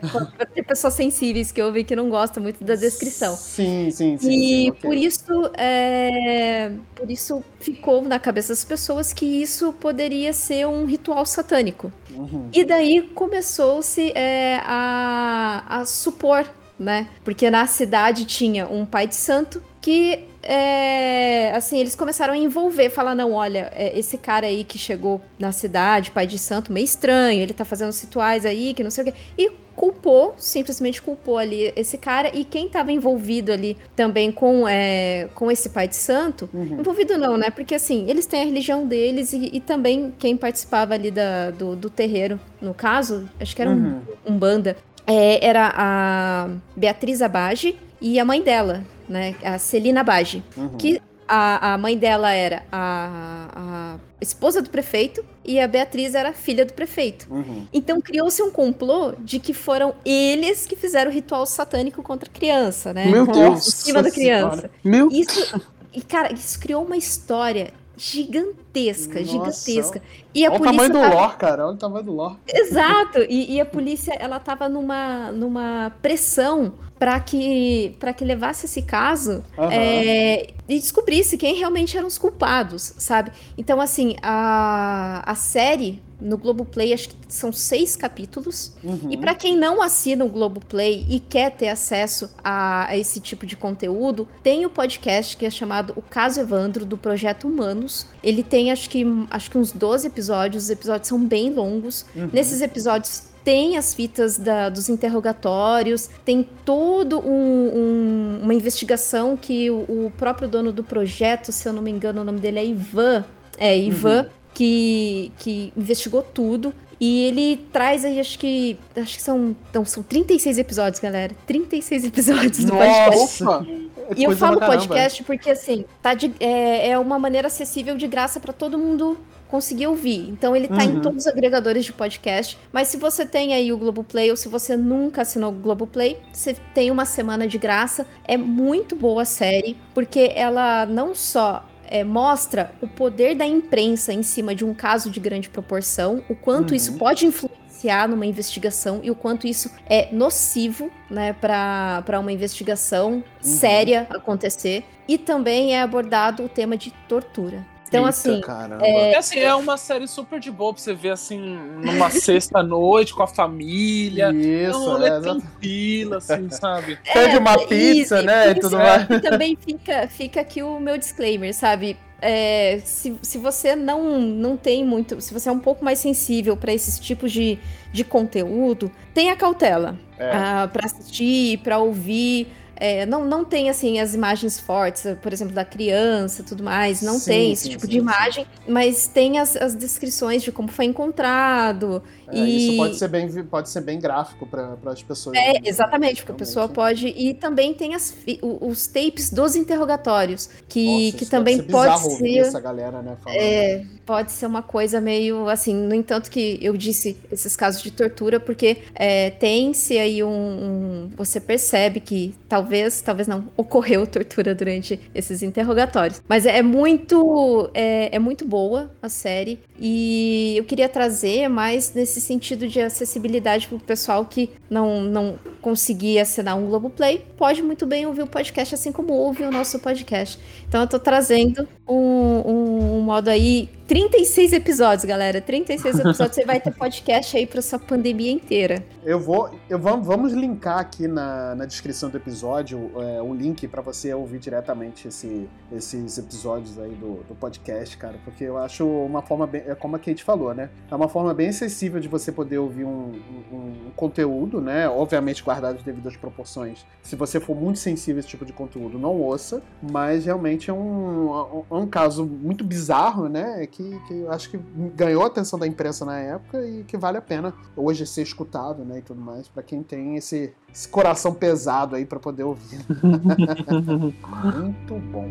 [0.55, 3.37] ter pessoas sensíveis que ouvem que não gostam muito da descrição.
[3.37, 4.31] Sim, sim, sim.
[4.31, 10.33] E sim, por isso, é, por isso ficou na cabeça das pessoas que isso poderia
[10.33, 11.93] ser um ritual satânico.
[12.11, 12.49] Uhum.
[12.53, 16.47] E daí começou-se é, a, a supor,
[16.79, 17.09] né?
[17.23, 22.91] Porque na cidade tinha um pai de santo que é, assim, eles começaram a envolver,
[22.91, 26.85] falar, não, olha, é, esse cara aí que chegou na cidade, pai de santo, meio
[26.85, 29.15] estranho, ele tá fazendo rituais aí, que não sei o quê.
[29.39, 35.29] E culpou, simplesmente culpou ali esse cara e quem estava envolvido ali também com, é,
[35.35, 36.79] com esse pai de santo, uhum.
[36.79, 37.51] envolvido não, né?
[37.51, 41.75] Porque assim, eles têm a religião deles e, e também quem participava ali da, do,
[41.75, 44.01] do, terreiro, no caso, acho que era uhum.
[44.27, 44.77] um, um banda,
[45.07, 49.35] é, era a Beatriz Abage e a mãe dela, né?
[49.43, 50.77] A Celina Abage, uhum.
[50.77, 56.33] que a, a mãe dela era a, a esposa do prefeito e a Beatriz era
[56.33, 57.27] filha do prefeito.
[57.31, 57.67] Uhum.
[57.73, 62.33] Então criou-se um complô de que foram eles que fizeram o ritual satânico contra a
[62.33, 63.07] criança, né?
[63.07, 63.67] Meu Deus!
[63.67, 64.71] Em cima da criança.
[64.83, 65.61] Meu isso,
[65.93, 69.25] e, cara, isso criou uma história gigantesca, Nossa.
[69.25, 70.03] gigantesca.
[70.35, 71.15] E a Olha polícia o tamanho do tava...
[71.15, 71.67] lore, cara.
[71.67, 72.37] Olha o tamanho do lore.
[72.47, 73.19] Exato.
[73.29, 78.81] E, e a polícia, ela tava numa, numa pressão para que para que levasse esse
[78.83, 79.71] caso uhum.
[79.71, 83.33] é, e descobrisse quem realmente eram os culpados, sabe?
[83.59, 88.73] Então, assim, a, a série no Globoplay, acho que são seis capítulos.
[88.83, 89.11] Uhum.
[89.11, 93.45] E para quem não assina o Globoplay e quer ter acesso a, a, esse tipo
[93.45, 98.07] de conteúdo, tem o podcast que é chamado O Caso Evandro, do Projeto Humanos.
[98.23, 102.07] Ele tem, acho que, acho que uns 12 episódios, os episódios são bem longos.
[102.17, 102.31] Uhum.
[102.33, 109.71] Nesses episódios tem as fitas da, dos interrogatórios, tem todo um, um, uma investigação que
[109.71, 112.65] o, o, próprio dono do projeto, se eu não me engano, o nome dele é
[112.65, 113.25] Ivan.
[113.59, 114.29] É, Ivan, uhum.
[114.55, 116.73] Que, que investigou tudo.
[117.01, 118.79] E ele traz aí, acho que.
[118.97, 119.55] Acho que são.
[119.69, 121.35] Então, são 36 episódios, galera.
[121.47, 123.45] 36 episódios do Nossa!
[123.45, 123.91] podcast.
[124.11, 128.07] É e eu falo podcast porque, assim, tá de, é, é uma maneira acessível de
[128.07, 129.19] graça para todo mundo
[129.49, 130.29] conseguir ouvir.
[130.31, 130.97] Então ele tá uhum.
[130.97, 132.59] em todos os agregadores de podcast.
[132.73, 136.57] Mas se você tem aí o Globoplay ou se você nunca assinou o Globoplay, você
[136.75, 138.07] tem uma semana de graça.
[138.25, 144.13] É muito boa a série, porque ela não só é, mostra o poder da imprensa
[144.13, 146.77] em cima de um caso de grande proporção, o quanto uhum.
[146.77, 153.15] isso pode influenciar numa investigação e o quanto isso é nocivo né, para uma investigação
[153.15, 153.23] uhum.
[153.41, 154.85] séria acontecer.
[155.07, 157.74] E também é abordado o tema de tortura.
[157.95, 158.41] Então, assim.
[158.81, 159.13] É...
[159.13, 159.17] é...
[159.17, 159.39] assim.
[159.39, 164.31] É uma série super de boa pra você ver assim, numa sexta-noite com a família.
[164.33, 166.99] Isso, é, é tranquila, assim, sabe?
[167.13, 168.51] Pede uma é, pizza, né?
[168.51, 169.09] E tudo mais.
[169.09, 171.97] E também fica, fica aqui o meu disclaimer, sabe?
[172.21, 175.21] É, se, se você não, não tem muito.
[175.21, 177.59] Se você é um pouco mais sensível para esses tipos de,
[177.93, 180.31] de conteúdo, tenha cautela é.
[180.33, 182.49] ah, para assistir, para ouvir.
[182.77, 187.19] É, não, não tem, assim, as imagens fortes, por exemplo, da criança tudo mais, não
[187.19, 190.69] sim, tem esse sim, tipo sim, de imagem, mas tem as, as descrições de como
[190.69, 192.03] foi encontrado.
[192.29, 192.69] É, e...
[192.69, 195.37] Isso pode ser bem, pode ser bem gráfico para as pessoas.
[195.37, 197.09] É, exatamente, porque a pessoa pode.
[197.09, 202.39] E também tem as, os tapes dos interrogatórios, que, Nossa, que também pode ser.
[202.39, 205.75] Essa galera, né, é, pode ser uma coisa meio assim.
[205.75, 211.11] No entanto, que eu disse esses casos de tortura, porque é, tem-se aí um, um,
[211.17, 212.64] Você percebe que talvez,
[213.05, 216.23] talvez não, ocorreu tortura durante esses interrogatórios.
[216.29, 217.71] Mas é muito.
[217.75, 219.59] É, é muito boa a série.
[219.79, 225.39] E eu queria trazer mais nesse sentido de acessibilidade para o pessoal que não, não
[225.61, 229.79] conseguia assinar um Globoplay, pode muito bem ouvir o podcast assim como ouve o nosso
[229.79, 230.39] podcast.
[230.69, 235.41] Então eu estou trazendo um, um, um modo aí 36 episódios, galera.
[235.41, 236.35] 36 episódios.
[236.35, 238.83] Você vai ter podcast aí pra sua pandemia inteira.
[239.05, 239.51] Eu vou.
[239.69, 244.39] Eu vamos, vamos linkar aqui na, na descrição do episódio é, link para você ouvir
[244.39, 248.17] diretamente esse, esses episódios aí do, do podcast, cara.
[248.25, 249.63] Porque eu acho uma forma bem.
[249.67, 250.71] É como a Kate falou, né?
[250.91, 253.13] É uma forma bem acessível de você poder ouvir um,
[253.53, 254.89] um, um conteúdo, né?
[254.89, 256.87] Obviamente guardado devido às proporções.
[257.03, 259.63] Se você for muito sensível a esse tipo de conteúdo, não ouça.
[259.83, 263.67] Mas realmente é um, é um caso muito bizarro, né?
[263.75, 264.59] Que, que eu acho que
[264.95, 268.85] ganhou a atenção da imprensa na época e que vale a pena hoje ser escutado,
[268.85, 272.79] né, e tudo mais, para quem tem esse, esse coração pesado aí para poder ouvir.
[273.03, 275.29] Muito bom.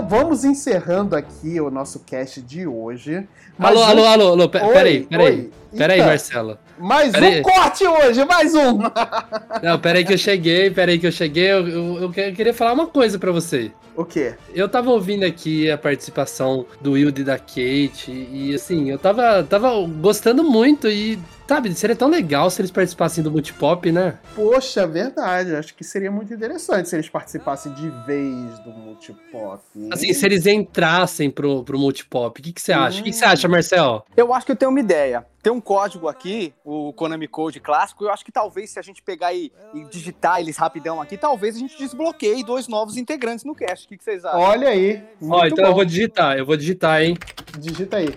[0.00, 3.28] Então vamos encerrando aqui o nosso cast de hoje.
[3.58, 5.50] Mas alô, alô, alô, alô, peraí, peraí.
[5.76, 6.02] Pera aí.
[6.02, 6.58] Marcelo.
[6.78, 7.42] Mais Pera um aí.
[7.42, 8.78] corte hoje, mais um!
[9.62, 11.50] Não, pera aí que eu cheguei, pera aí que eu cheguei.
[11.52, 13.70] Eu, eu- eu que- eu queria falar uma coisa pra você.
[13.96, 14.34] O quê?
[14.54, 19.42] Eu tava ouvindo aqui a participação do Wilde e da Kate, e assim, eu tava,
[19.44, 19.70] tava
[20.00, 24.14] gostando muito e, sabe, seria tão legal se eles participassem do Multipop, né?
[24.34, 25.54] Poxa, verdade.
[25.54, 29.60] Acho que seria muito interessante se eles participassem de vez do Multipop.
[29.92, 33.00] Assim, se eles entrassem pro, pro Multipop, o que, que você acha?
[33.00, 34.04] O que, que você acha, Marcel?
[34.16, 35.26] Eu acho que eu tenho uma ideia.
[35.42, 38.04] Tem um código aqui, o Konami Code clássico.
[38.04, 41.56] Eu acho que talvez se a gente pegar e, e digitar eles rapidão aqui, talvez
[41.56, 43.86] a gente desbloqueie dois novos integrantes no cast.
[43.86, 44.38] O que, que vocês acham?
[44.38, 45.02] Olha aí.
[45.22, 45.76] Ó, então eu bom.
[45.76, 47.16] vou digitar, eu vou digitar, hein?
[47.58, 48.14] Digita aí.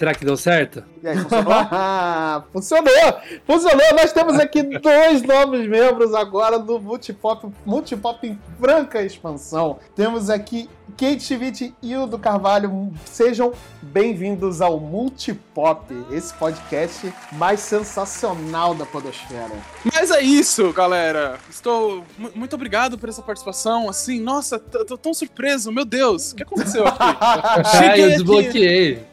[0.00, 0.82] Será que deu certo?
[1.02, 1.52] E aí, funcionou?
[2.54, 3.20] Funcionou!
[3.46, 3.86] Funcionou!
[4.00, 9.78] Nós temos aqui dois novos membros agora do Multipop, Multipop em franca expansão.
[9.94, 12.90] Temos aqui Kate Schmidt e Hildo Carvalho.
[13.04, 13.52] Sejam
[13.82, 19.52] bem-vindos ao Multipop, esse podcast mais sensacional da podosfera.
[19.94, 21.38] Mas é isso, galera.
[21.50, 23.88] Estou mu- muito obrigado por essa participação.
[23.88, 25.70] Assim, nossa, tô tão surpreso.
[25.70, 27.68] Meu Deus, o que aconteceu aqui?
[27.76, 28.12] Cheguei eu aqui.
[28.16, 29.10] desbloqueei.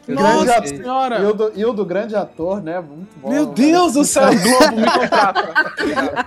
[0.80, 1.18] Eu Nossa Grande desbloqueei.
[1.18, 1.18] senhora.
[1.20, 2.80] Hildo, Hildo, grande ator, né?
[2.80, 3.28] Muito bom.
[3.30, 5.48] Meu Deus do céu, Globo, me contrata.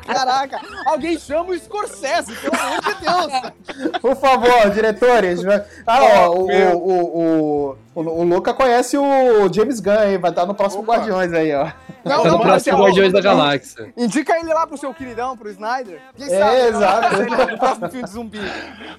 [0.05, 3.99] Caraca, alguém chama o Scorsese, pelo amor de Deus.
[4.01, 5.41] Por favor, diretores.
[5.85, 5.99] Ah,
[6.29, 6.47] ó, o,
[6.77, 10.93] o, o, o, o Luca conhece o James Gunn aí, vai estar no próximo Opa.
[10.95, 11.65] Guardiões aí, ó.
[12.03, 13.93] Não, Tá no não, próximo Marcelo, Guardiões da Galáxia.
[13.95, 16.01] Indica ele lá pro seu queridão, pro Snyder.
[16.15, 16.67] Quem É, sabe, né?
[16.69, 17.51] exato.
[17.51, 18.39] No próximo filme de zumbi.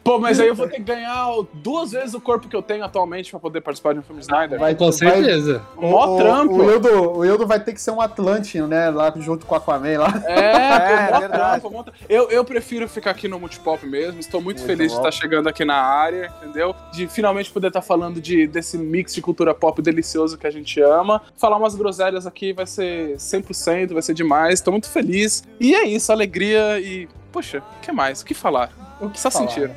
[0.05, 2.85] Pô, mas aí eu vou ter que ganhar duas vezes o corpo que eu tenho
[2.85, 4.59] atualmente pra poder participar de um filme Snyder.
[4.59, 5.63] Vai- Com vai- certeza.
[5.77, 6.55] Mó o, trampo.
[6.55, 8.89] O Hildo, o vai ter que ser um Atlantino, né?
[8.91, 10.23] Lá junto com o Aquaman lá.
[10.27, 11.61] É, É, verdade.
[11.61, 14.21] trampo, eu, eu prefiro ficar aqui no Multipop mesmo.
[14.21, 15.01] Estou muito, Muito feliz bom.
[15.01, 16.75] de estar chegando aqui na área, entendeu?
[16.93, 20.81] De finalmente poder estar falando de, desse mix de cultura pop delicioso que a gente
[20.81, 21.23] ama.
[21.37, 24.55] Falar umas groselhas aqui vai ser 100%, vai ser demais.
[24.55, 25.43] Estou muito feliz.
[25.61, 27.09] E é isso, alegria e.
[27.31, 28.21] Poxa, o que mais?
[28.21, 28.71] O que falar?
[29.01, 29.71] O que Só falar, sentir.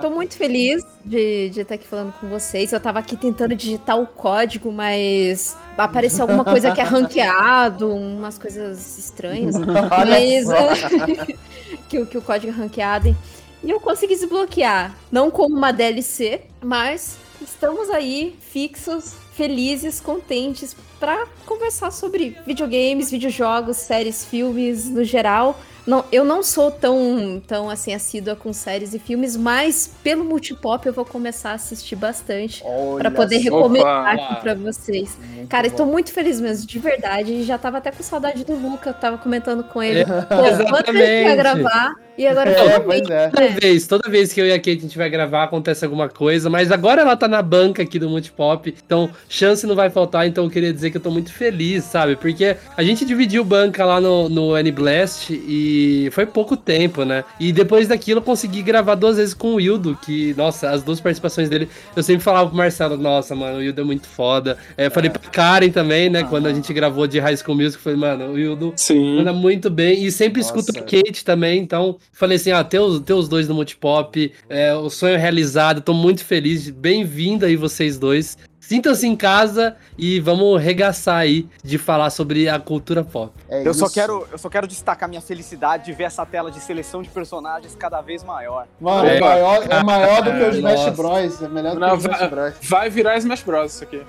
[0.00, 2.72] Tô muito feliz de, de estar aqui falando com vocês.
[2.72, 8.38] Eu tava aqui tentando digitar o código, mas apareceu alguma coisa que é ranqueado, umas
[8.38, 9.56] coisas estranhas.
[9.58, 10.46] Mas
[11.88, 13.16] que, o- que o código é ranqueado.
[13.62, 14.94] E eu consegui desbloquear.
[15.10, 23.76] Não como uma DLC, mas estamos aí fixos, felizes, contentes para conversar sobre videogames, videojogos,
[23.76, 25.58] séries, filmes no geral.
[25.88, 30.86] Não, eu não sou tão, tão assim assídua com séries e filmes, mas pelo multipop
[30.86, 32.62] eu vou começar a assistir bastante
[32.98, 34.22] para poder recomendar Opa.
[34.22, 35.16] aqui para vocês.
[35.34, 35.70] Muito Cara, bom.
[35.70, 37.42] estou muito feliz mesmo, de verdade.
[37.42, 40.00] Já tava até com saudade do Luca, tava comentando com ele.
[40.00, 40.26] É, Pô,
[40.68, 41.36] quando ele ia exatamente.
[41.36, 43.28] gravar, e agora É, pois é.
[43.28, 46.08] Toda vez, toda vez que eu e a Kate a gente vai gravar, acontece alguma
[46.08, 50.26] coisa, mas agora ela tá na banca aqui do Multipop, então chance não vai faltar,
[50.26, 52.16] então eu queria dizer que eu tô muito feliz, sabe?
[52.16, 55.77] Porque a gente dividiu banca lá no, no N-Blast e
[56.12, 57.24] foi pouco tempo, né?
[57.38, 61.00] E depois daquilo eu consegui gravar duas vezes com o Wildo, que, nossa, as duas
[61.00, 64.56] participações dele, eu sempre falava pro Marcelo, nossa, mano, o Wildo é muito foda.
[64.76, 67.76] É, eu falei pra Karen também, né, quando a gente gravou de High School Music,
[67.76, 69.16] eu falei, mano, o Wildo Sim.
[69.16, 70.04] Manda muito bem.
[70.04, 70.80] E sempre escuto Nossa.
[70.80, 71.60] a Kate também.
[71.60, 75.80] Então, falei assim: ah, ter os, ter os dois no Multipop, é, o sonho realizado.
[75.80, 76.70] Tô muito feliz.
[76.70, 78.36] Bem-vindo aí, vocês dois.
[78.68, 83.32] Sintam-se em casa e vamos regaçar aí de falar sobre a cultura pop.
[83.48, 86.60] É Eu só, quero, eu só quero destacar minha felicidade de ver essa tela de
[86.60, 88.66] seleção de personagens cada vez maior.
[88.78, 89.16] Mano, É.
[89.16, 90.90] é, maior, é maior do que o Smash Nossa.
[90.90, 91.42] Bros.
[91.42, 92.54] É melhor do Não, que o Smash vai- Bros.
[92.60, 93.72] Vai virar Smash Bros.
[93.74, 94.02] isso aqui.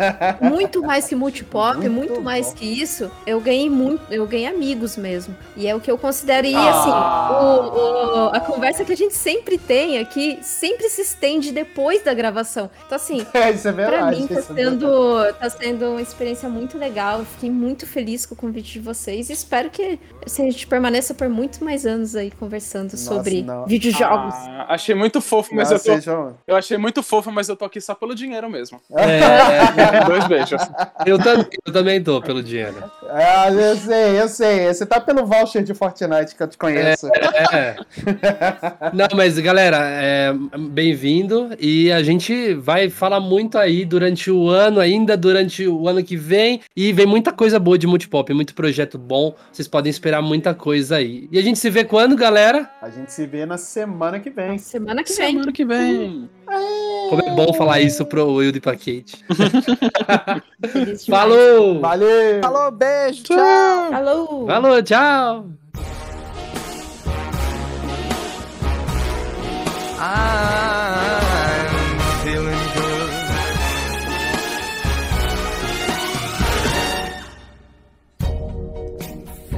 [0.40, 2.54] muito mais que multipop, Muito muito, mais bom.
[2.54, 5.36] que isso, eu ganhei muito, eu ganhei amigos mesmo.
[5.54, 6.46] E é o que eu considero.
[6.46, 6.70] E Ah.
[6.70, 6.90] assim,
[7.70, 12.14] o- o- a conversa que a gente sempre tem aqui sempre se estende depois da
[12.14, 12.70] gravação.
[12.86, 14.05] Então, assim, É, isso é Pra verdade.
[14.10, 17.20] Mim tá é sendo, tá sendo uma experiência muito legal.
[17.20, 20.66] Eu fiquei muito feliz com o convite de vocês e espero que assim, a gente
[20.66, 23.64] permaneça por muito mais anos aí conversando Nossa, sobre não.
[23.66, 24.34] videojogos.
[24.34, 26.32] Ah, achei muito fofo, mas Não, eu tô.
[26.46, 28.80] Eu achei muito fofo, mas eu tô aqui só pelo dinheiro mesmo.
[28.96, 30.60] É, Dois beijos.
[31.04, 32.82] eu, tam- eu também tô pelo dinheiro.
[33.08, 34.66] Ah, eu sei, eu sei.
[34.72, 37.08] Você tá pelo voucher de Fortnite que eu te conheço.
[37.52, 37.76] É.
[38.92, 40.32] Não, mas galera, é,
[40.70, 46.04] bem-vindo e a gente vai falar muito aí durante o ano, ainda durante o ano
[46.04, 46.60] que vem.
[46.76, 49.34] E vem muita coisa boa de multipop, muito projeto bom.
[49.50, 51.26] Vocês podem esperar muita coisa aí.
[51.32, 52.70] E a gente se vê quando, galera?
[52.82, 54.58] A gente se vê na semana que vem.
[54.58, 55.32] Semana que vem.
[55.32, 56.28] Semana que vem.
[57.08, 59.24] Como é bom falar isso pro Wildo e pra Kate.
[61.08, 61.80] Falou!
[61.80, 62.40] Valeu!
[62.42, 63.90] Falou, beijo, tchau!
[63.90, 64.46] Falou!
[64.46, 65.46] Falou, tchau!
[69.98, 71.25] I'm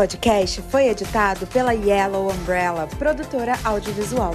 [0.00, 4.34] Podcast foi editado pela Yellow Umbrella, produtora audiovisual.